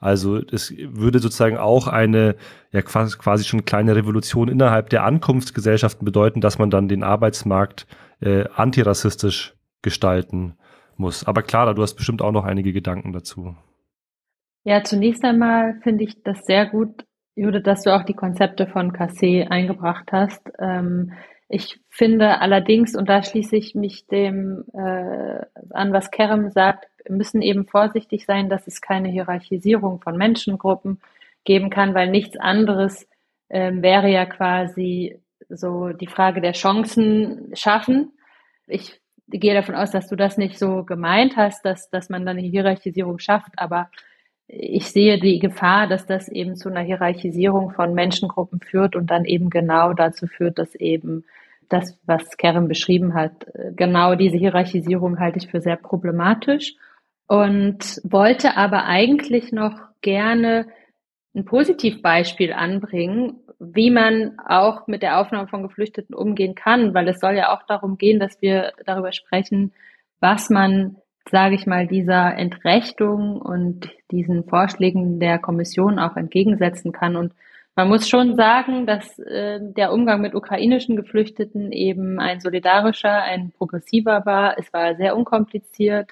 [0.00, 2.36] Also es würde sozusagen auch eine
[2.72, 7.86] ja quasi, schon kleine Revolution innerhalb der Ankunftsgesellschaften bedeuten, dass man dann den Arbeitsmarkt
[8.20, 10.54] äh, antirassistisch gestalten
[10.96, 11.24] muss.
[11.24, 13.56] Aber klar, du hast bestimmt auch noch einige Gedanken dazu.
[14.64, 17.04] Ja, zunächst einmal finde ich das sehr gut,
[17.34, 20.42] Judith, dass du auch die Konzepte von Cassé eingebracht hast.
[20.58, 21.12] Ähm,
[21.48, 25.40] ich finde allerdings, und da schließe ich mich dem äh,
[25.70, 31.00] an, was Kerem sagt, müssen eben vorsichtig sein, dass es keine Hierarchisierung von Menschengruppen
[31.44, 33.08] geben kann, weil nichts anderes
[33.48, 38.12] ähm, wäre ja quasi so die Frage der Chancen schaffen.
[38.66, 42.36] Ich gehe davon aus, dass du das nicht so gemeint hast, dass, dass man dann
[42.36, 43.90] eine Hierarchisierung schafft, aber
[44.52, 49.24] ich sehe die Gefahr, dass das eben zu einer Hierarchisierung von Menschengruppen führt und dann
[49.24, 51.24] eben genau dazu führt, dass eben
[51.68, 53.46] das, was Karen beschrieben hat,
[53.76, 56.74] genau diese Hierarchisierung halte ich für sehr problematisch
[57.28, 60.66] und wollte aber eigentlich noch gerne
[61.32, 67.20] ein Positivbeispiel anbringen, wie man auch mit der Aufnahme von Geflüchteten umgehen kann, weil es
[67.20, 69.72] soll ja auch darum gehen, dass wir darüber sprechen,
[70.18, 70.96] was man,
[71.28, 77.16] sage ich mal, dieser Entrechtung und diesen Vorschlägen der Kommission auch entgegensetzen kann.
[77.16, 77.32] Und
[77.76, 83.52] man muss schon sagen, dass äh, der Umgang mit ukrainischen Geflüchteten eben ein solidarischer, ein
[83.56, 84.58] progressiver war.
[84.58, 86.10] Es war sehr unkompliziert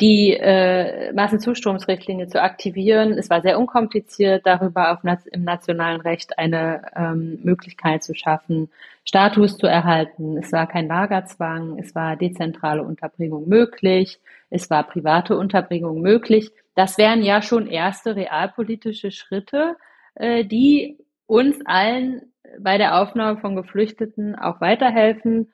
[0.00, 3.12] die äh, Massenzustromsrichtlinie zu aktivieren.
[3.12, 4.98] Es war sehr unkompliziert, darüber auf,
[5.32, 8.68] im nationalen Recht eine ähm, Möglichkeit zu schaffen,
[9.04, 10.36] Status zu erhalten.
[10.36, 14.20] Es war kein Lagerzwang, es war dezentrale Unterbringung möglich,
[14.50, 16.50] es war private Unterbringung möglich.
[16.74, 19.76] Das wären ja schon erste realpolitische Schritte,
[20.14, 25.52] äh, die uns allen bei der Aufnahme von Geflüchteten auch weiterhelfen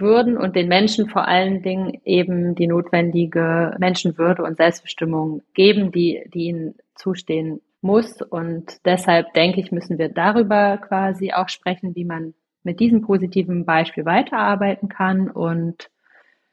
[0.00, 6.22] würden und den Menschen vor allen Dingen eben die notwendige Menschenwürde und Selbstbestimmung geben, die,
[6.32, 8.22] die ihnen zustehen muss.
[8.22, 13.64] Und deshalb denke ich, müssen wir darüber quasi auch sprechen, wie man mit diesem positiven
[13.64, 15.90] Beispiel weiterarbeiten kann und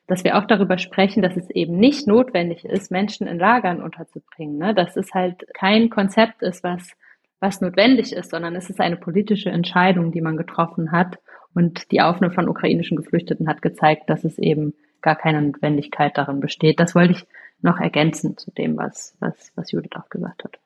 [0.08, 4.58] dass wir auch darüber sprechen, dass es eben nicht notwendig ist, Menschen in Lagern unterzubringen.
[4.58, 4.74] Ne?
[4.74, 6.92] Dass es halt kein Konzept ist, was,
[7.42, 11.18] was notwendig ist, sondern es ist eine politische Entscheidung, die man getroffen hat
[11.58, 16.40] und die Aufnahme von ukrainischen Geflüchteten hat gezeigt, dass es eben gar keine Notwendigkeit darin
[16.40, 16.80] besteht.
[16.80, 17.26] Das wollte ich
[17.62, 20.60] noch ergänzen zu dem, was, was, was Judith auch gesagt hat.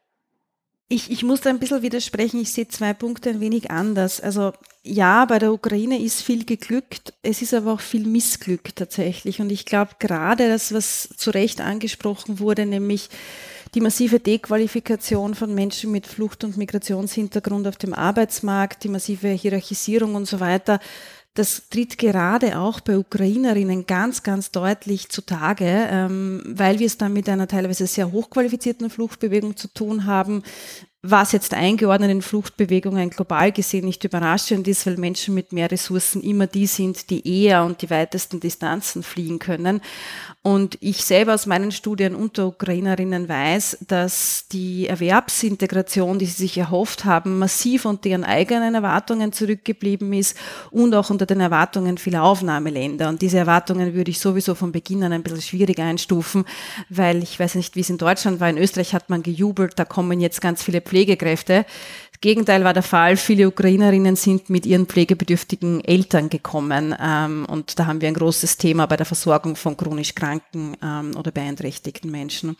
[0.89, 2.41] Ich, ich muss da ein bisschen widersprechen.
[2.41, 4.19] Ich sehe zwei Punkte ein wenig anders.
[4.19, 4.51] Also
[4.83, 7.13] ja, bei der Ukraine ist viel geglückt.
[7.21, 9.39] Es ist aber auch viel Missglück tatsächlich.
[9.39, 13.07] Und ich glaube gerade das, was zu Recht angesprochen wurde, nämlich
[13.73, 20.15] die massive Dequalifikation von Menschen mit Flucht- und Migrationshintergrund auf dem Arbeitsmarkt, die massive Hierarchisierung
[20.15, 20.79] und so weiter,
[21.33, 27.13] das tritt gerade auch bei Ukrainerinnen ganz, ganz deutlich zutage, ähm, weil wir es dann
[27.13, 30.43] mit einer teilweise sehr hochqualifizierten Fluchtbewegung zu tun haben,
[31.03, 36.21] was jetzt eingeordnet in Fluchtbewegungen global gesehen nicht überraschend ist, weil Menschen mit mehr Ressourcen
[36.21, 39.81] immer die sind, die eher und die weitesten Distanzen fliehen können.
[40.43, 46.57] Und ich selber aus meinen Studien unter Ukrainerinnen weiß, dass die Erwerbsintegration, die sie sich
[46.57, 50.35] erhofft haben, massiv unter ihren eigenen Erwartungen zurückgeblieben ist
[50.69, 53.09] und auch unter den Erwartungen vieler Aufnahmeländer.
[53.09, 56.45] Und diese Erwartungen würde ich sowieso von Beginn an ein bisschen schwierig einstufen,
[56.89, 58.49] weil ich weiß nicht, wie es in Deutschland war.
[58.49, 61.65] In Österreich hat man gejubelt, da kommen jetzt ganz viele Pflegekräfte.
[62.21, 63.17] Gegenteil war der Fall.
[63.17, 66.95] Viele Ukrainerinnen sind mit ihren pflegebedürftigen Eltern gekommen.
[67.01, 71.17] Ähm, und da haben wir ein großes Thema bei der Versorgung von chronisch kranken ähm,
[71.17, 72.57] oder beeinträchtigten Menschen.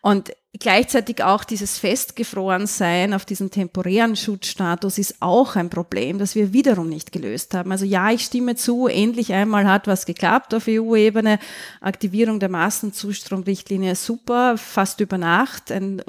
[0.00, 6.54] Und Gleichzeitig auch dieses Festgefrorensein auf diesen temporären Schutzstatus ist auch ein Problem, das wir
[6.54, 7.70] wiederum nicht gelöst haben.
[7.70, 11.38] Also ja, ich stimme zu, endlich einmal hat was geklappt auf EU-Ebene.
[11.82, 15.70] Aktivierung der Massenzustromrichtlinie super, fast über Nacht.
[15.70, 16.02] Eine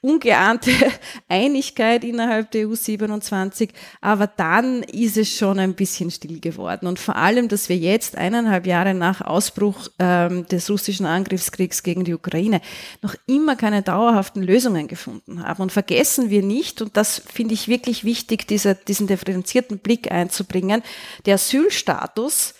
[0.00, 0.70] ungeahnte
[1.28, 3.68] Einigkeit innerhalb der EU 27.
[4.00, 6.86] Aber dann ist es schon ein bisschen still geworden.
[6.86, 12.04] Und vor allem, dass wir jetzt eineinhalb Jahre nach Ausbruch ähm, des russischen Angriffskriegs gegen
[12.04, 12.62] die Ukraine
[13.02, 15.62] noch immer keine dauerhaften Lösungen gefunden haben.
[15.62, 20.82] Und vergessen wir nicht, und das finde ich wirklich wichtig, diese, diesen differenzierten Blick einzubringen,
[21.26, 22.54] der Asylstatus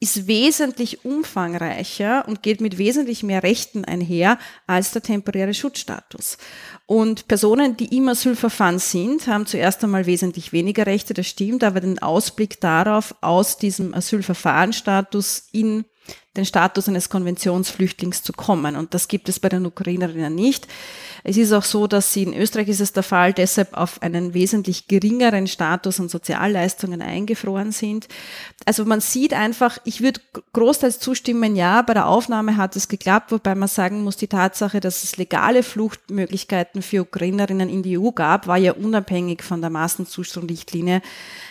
[0.00, 6.38] ist wesentlich umfangreicher und geht mit wesentlich mehr Rechten einher als der temporäre Schutzstatus.
[6.86, 11.80] Und Personen, die im Asylverfahren sind, haben zuerst einmal wesentlich weniger Rechte, das stimmt, aber
[11.80, 15.84] den Ausblick darauf, aus diesem Asylverfahrensstatus in
[16.36, 18.76] den Status eines Konventionsflüchtlings zu kommen.
[18.76, 20.68] Und das gibt es bei den Ukrainerinnen nicht.
[21.24, 24.34] Es ist auch so, dass sie in Österreich ist es der Fall, deshalb auf einen
[24.34, 28.08] wesentlich geringeren Status an Sozialleistungen eingefroren sind.
[28.66, 30.20] Also man sieht einfach, ich würde
[30.52, 34.80] großteils zustimmen, ja, bei der Aufnahme hat es geklappt, wobei man sagen muss, die Tatsache,
[34.80, 39.70] dass es legale Fluchtmöglichkeiten für Ukrainerinnen in die EU gab, war ja unabhängig von der
[39.70, 41.02] Massenzustromrichtlinie,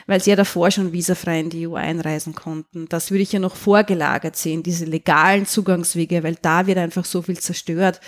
[0.06, 2.88] weil sie ja davor schon visafrei in die EU einreisen konnten.
[2.88, 7.22] Das würde ich ja noch vorgelagert sehen, diese legalen Zugangswege, weil da wird einfach so
[7.22, 8.00] viel zerstört.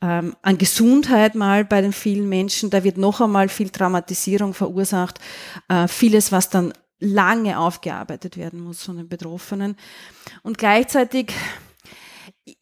[0.00, 5.20] Ähm, an Gesundheit mal bei den vielen Menschen, da wird noch einmal viel Traumatisierung verursacht.
[5.68, 9.76] Äh, vieles, was dann lange aufgearbeitet werden muss von den Betroffenen.
[10.42, 11.32] Und gleichzeitig,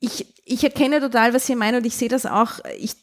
[0.01, 2.59] ich, ich erkenne total, was Sie meinen und ich sehe das auch.
[2.79, 2.97] Ich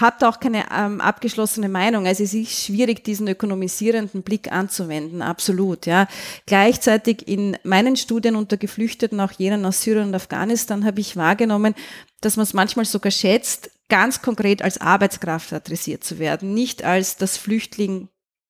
[0.00, 2.06] habe auch keine ähm, abgeschlossene Meinung.
[2.06, 5.86] Also es ist schwierig, diesen ökonomisierenden Blick anzuwenden, absolut.
[5.86, 6.08] Ja.
[6.46, 11.74] Gleichzeitig in meinen Studien unter Geflüchteten, auch jenen aus Syrien und Afghanistan, habe ich wahrgenommen,
[12.20, 17.16] dass man es manchmal sogar schätzt, ganz konkret als Arbeitskraft adressiert zu werden, nicht als
[17.16, 18.08] das Flüchtling,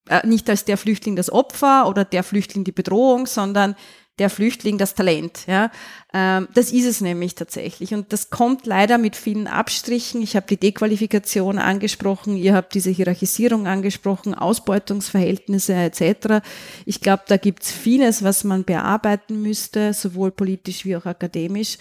[0.09, 3.75] äh, nicht als der Flüchtling das Opfer oder der Flüchtling die Bedrohung, sondern
[4.19, 5.45] der Flüchtling das Talent.
[5.47, 5.71] Ja,
[6.13, 10.21] ähm, das ist es nämlich tatsächlich und das kommt leider mit vielen Abstrichen.
[10.21, 16.45] Ich habe die Dequalifikation angesprochen, ihr habt diese Hierarchisierung angesprochen, Ausbeutungsverhältnisse etc.
[16.85, 21.77] Ich glaube, da gibt's vieles, was man bearbeiten müsste, sowohl politisch wie auch akademisch.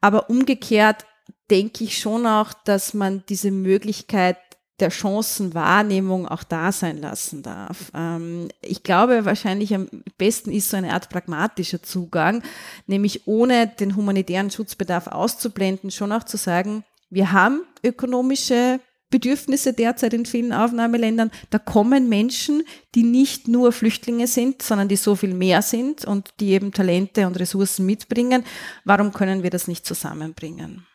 [0.00, 1.06] Aber umgekehrt
[1.50, 4.36] denke ich schon auch, dass man diese Möglichkeit
[4.82, 7.90] der Chancenwahrnehmung auch da sein lassen darf.
[7.94, 12.42] Ähm, ich glaube, wahrscheinlich am besten ist so eine Art pragmatischer Zugang,
[12.86, 18.80] nämlich ohne den humanitären Schutzbedarf auszublenden, schon auch zu sagen, wir haben ökonomische
[19.10, 21.30] Bedürfnisse derzeit in vielen Aufnahmeländern.
[21.50, 22.64] Da kommen Menschen,
[22.96, 27.26] die nicht nur Flüchtlinge sind, sondern die so viel mehr sind und die eben Talente
[27.28, 28.44] und Ressourcen mitbringen.
[28.84, 30.86] Warum können wir das nicht zusammenbringen?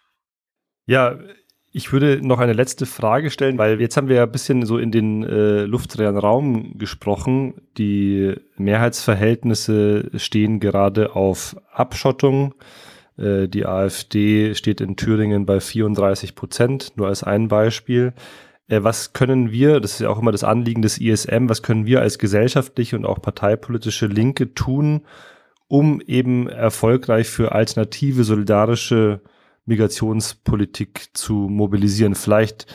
[0.88, 1.18] Ja,
[1.78, 4.80] ich würde noch eine letzte Frage stellen, weil jetzt haben wir ja ein bisschen so
[4.80, 7.54] in den äh, luftleeren Raum gesprochen.
[7.78, 12.56] Die Mehrheitsverhältnisse stehen gerade auf Abschottung.
[13.16, 18.14] Äh, die AfD steht in Thüringen bei 34 Prozent, nur als ein Beispiel.
[18.68, 21.86] Äh, was können wir, das ist ja auch immer das Anliegen des ISM, was können
[21.86, 25.02] wir als gesellschaftliche und auch parteipolitische Linke tun,
[25.68, 29.22] um eben erfolgreich für alternative, solidarische
[29.68, 32.16] Migrationspolitik zu mobilisieren.
[32.16, 32.66] Vielleicht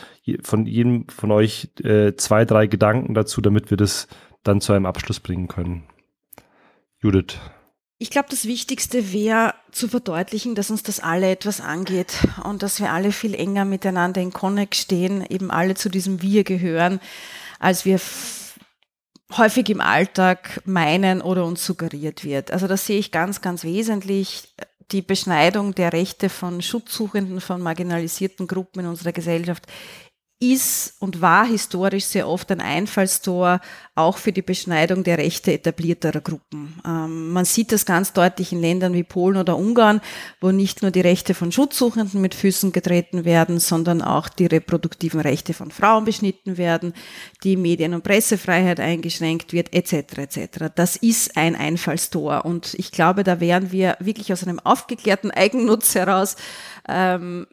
[0.43, 4.07] von jedem von euch äh, zwei, drei Gedanken dazu, damit wir das
[4.45, 5.84] dann zu einem Abschluss bringen können.
[7.01, 7.38] Judith.
[7.99, 12.80] Ich glaube, das Wichtigste wäre zu verdeutlichen, dass uns das alle etwas angeht und dass
[12.80, 17.01] wir alle viel enger miteinander in Connect stehen, eben alle zu diesem Wir gehören,
[17.59, 18.01] als wir
[19.36, 22.51] häufig im Alltag meinen oder uns suggeriert wird.
[22.51, 24.53] Also das sehe ich ganz, ganz wesentlich
[24.93, 29.66] die Beschneidung der Rechte von Schutzsuchenden, von marginalisierten Gruppen in unserer Gesellschaft
[30.43, 33.61] ist und war historisch sehr oft ein Einfallstor
[33.95, 36.80] auch für die Beschneidung der Rechte etablierterer Gruppen.
[36.84, 40.01] Ähm, man sieht das ganz deutlich in Ländern wie Polen oder Ungarn,
[40.40, 45.20] wo nicht nur die Rechte von Schutzsuchenden mit Füßen getreten werden, sondern auch die reproduktiven
[45.20, 46.93] Rechte von Frauen beschnitten werden,
[47.45, 50.18] die Medien- und Pressefreiheit eingeschränkt wird, etc.
[50.18, 50.72] etc.
[50.74, 55.95] Das ist ein Einfallstor und ich glaube, da wären wir wirklich aus einem aufgeklärten Eigennutz
[55.95, 56.34] heraus
[56.88, 57.47] ähm,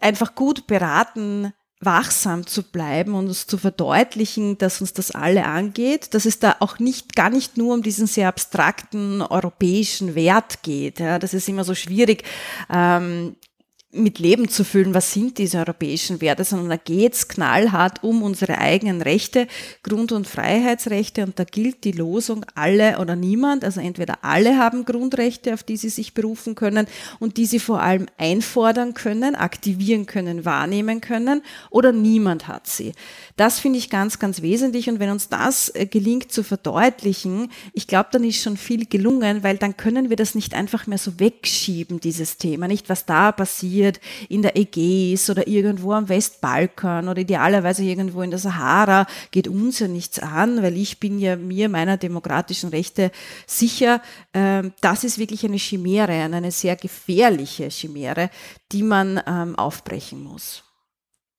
[0.00, 1.52] einfach gut beraten,
[1.84, 6.56] wachsam zu bleiben und uns zu verdeutlichen, dass uns das alle angeht, dass es da
[6.60, 11.00] auch nicht, gar nicht nur um diesen sehr abstrakten europäischen Wert geht.
[11.00, 12.24] Ja, das ist immer so schwierig,
[12.72, 13.36] ähm,
[13.94, 18.58] mit Leben zu füllen, was sind diese europäischen Werte, sondern da geht's knallhart um unsere
[18.58, 19.46] eigenen Rechte,
[19.82, 24.84] Grund- und Freiheitsrechte und da gilt die Losung alle oder niemand, also entweder alle haben
[24.84, 26.86] Grundrechte, auf die sie sich berufen können
[27.20, 32.92] und die sie vor allem einfordern können, aktivieren können, wahrnehmen können oder niemand hat sie.
[33.36, 37.86] Das finde ich ganz, ganz wesentlich und wenn uns das äh, gelingt zu verdeutlichen, ich
[37.86, 41.18] glaube, dann ist schon viel gelungen, weil dann können wir das nicht einfach mehr so
[41.20, 47.08] wegschieben, dieses Thema, nicht was da passiert, passiert in der Ägäis oder irgendwo am Westbalkan
[47.08, 51.36] oder idealerweise irgendwo in der Sahara, geht uns ja nichts an, weil ich bin ja
[51.36, 53.10] mir meiner demokratischen Rechte
[53.46, 54.00] sicher.
[54.32, 58.30] Ähm, das ist wirklich eine Chimäre, eine sehr gefährliche Chimäre,
[58.72, 60.64] die man ähm, aufbrechen muss.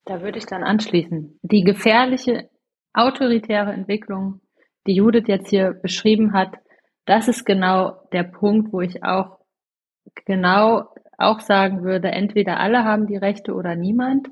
[0.04, 1.38] Da würde ich dann anschließen.
[1.42, 2.48] Die gefährliche
[2.94, 4.40] autoritäre Entwicklung,
[4.86, 6.54] die Judith jetzt hier beschrieben hat,
[7.06, 9.38] das ist genau der Punkt, wo ich auch
[10.24, 10.88] genau
[11.18, 14.28] auch sagen würde, entweder alle haben die Rechte oder niemand.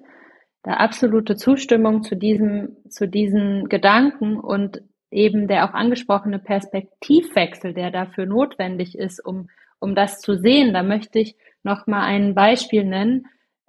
[0.63, 7.91] Da absolute Zustimmung zu diesem, zu diesen Gedanken und eben der auch angesprochene Perspektivwechsel, der
[7.91, 10.75] dafür notwendig ist, um, um das zu sehen.
[10.75, 13.27] Da möchte ich noch mal ein Beispiel nennen.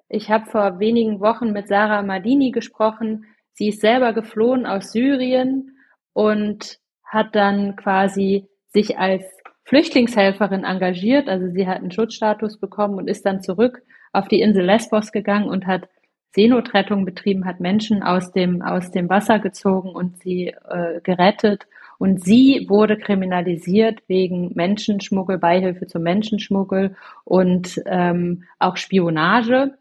[0.09, 3.25] Ich habe vor wenigen Wochen mit Sarah Madini gesprochen.
[3.53, 5.77] Sie ist selber geflohen aus Syrien
[6.13, 9.25] und hat dann quasi sich als
[9.65, 11.27] Flüchtlingshelferin engagiert.
[11.27, 13.81] Also sie hat einen Schutzstatus bekommen und ist dann zurück
[14.13, 15.89] auf die Insel Lesbos gegangen und hat
[16.33, 21.67] Seenotrettung betrieben, hat Menschen aus dem, aus dem Wasser gezogen und sie äh, gerettet.
[21.97, 29.77] Und sie wurde kriminalisiert wegen Menschenschmuggel, Beihilfe zum Menschenschmuggel und ähm, auch Spionage.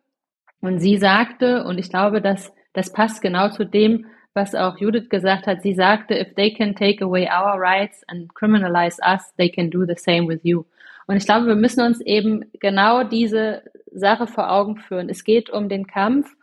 [0.60, 5.08] Und sie sagte, und ich glaube, dass das passt genau zu dem, was auch Judith
[5.08, 5.62] gesagt hat.
[5.62, 9.86] Sie sagte, if they can take away our rights and criminalize us, they can do
[9.86, 10.64] the same with you.
[11.06, 13.62] Und ich glaube, wir müssen uns eben genau diese
[13.92, 15.08] Sache vor Augen führen.
[15.08, 16.34] Es geht um den Kampf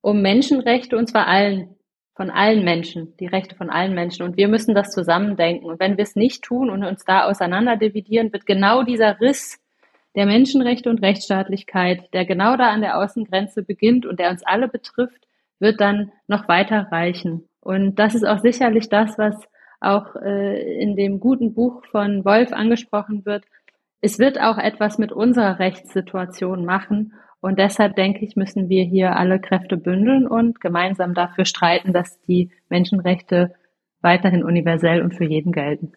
[0.00, 1.74] um Menschenrechte und zwar allen,
[2.14, 4.24] von allen Menschen, die Rechte von allen Menschen.
[4.24, 5.66] Und wir müssen das zusammendenken.
[5.66, 9.60] Und wenn wir es nicht tun und uns da auseinanderdividieren, wird genau dieser Riss
[10.16, 14.66] der Menschenrechte und Rechtsstaatlichkeit, der genau da an der Außengrenze beginnt und der uns alle
[14.66, 15.27] betrifft,
[15.58, 17.48] wird dann noch weiter reichen.
[17.60, 19.36] Und das ist auch sicherlich das, was
[19.80, 23.44] auch äh, in dem guten Buch von Wolf angesprochen wird.
[24.00, 27.14] Es wird auch etwas mit unserer Rechtssituation machen.
[27.40, 32.20] Und deshalb denke ich, müssen wir hier alle Kräfte bündeln und gemeinsam dafür streiten, dass
[32.22, 33.54] die Menschenrechte
[34.00, 35.92] weiterhin universell und für jeden gelten.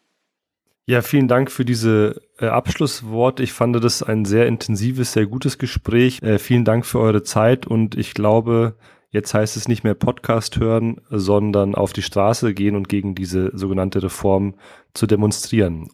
[0.88, 3.44] Ja, vielen Dank für diese äh, Abschlussworte.
[3.44, 6.22] Ich fand das ein sehr intensives, sehr gutes Gespräch.
[6.22, 8.76] Äh, vielen Dank für eure Zeit und ich glaube,
[9.12, 13.56] jetzt heißt es nicht mehr Podcast hören, sondern auf die Straße gehen und gegen diese
[13.56, 14.56] sogenannte Reform
[14.94, 15.90] zu demonstrieren.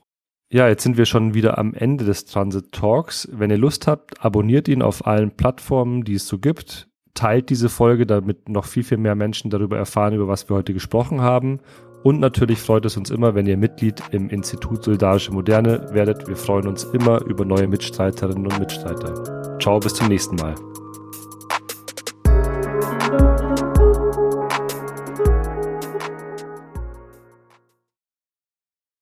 [0.50, 3.28] Ja, jetzt sind wir schon wieder am Ende des Transit Talks.
[3.34, 6.88] Wenn ihr Lust habt, abonniert ihn auf allen Plattformen, die es so gibt.
[7.16, 10.74] Teilt diese Folge, damit noch viel, viel mehr Menschen darüber erfahren, über was wir heute
[10.74, 11.60] gesprochen haben.
[12.04, 16.28] Und natürlich freut es uns immer, wenn ihr Mitglied im Institut Solidarische Moderne werdet.
[16.28, 19.58] Wir freuen uns immer über neue Mitstreiterinnen und Mitstreiter.
[19.60, 20.56] Ciao, bis zum nächsten Mal.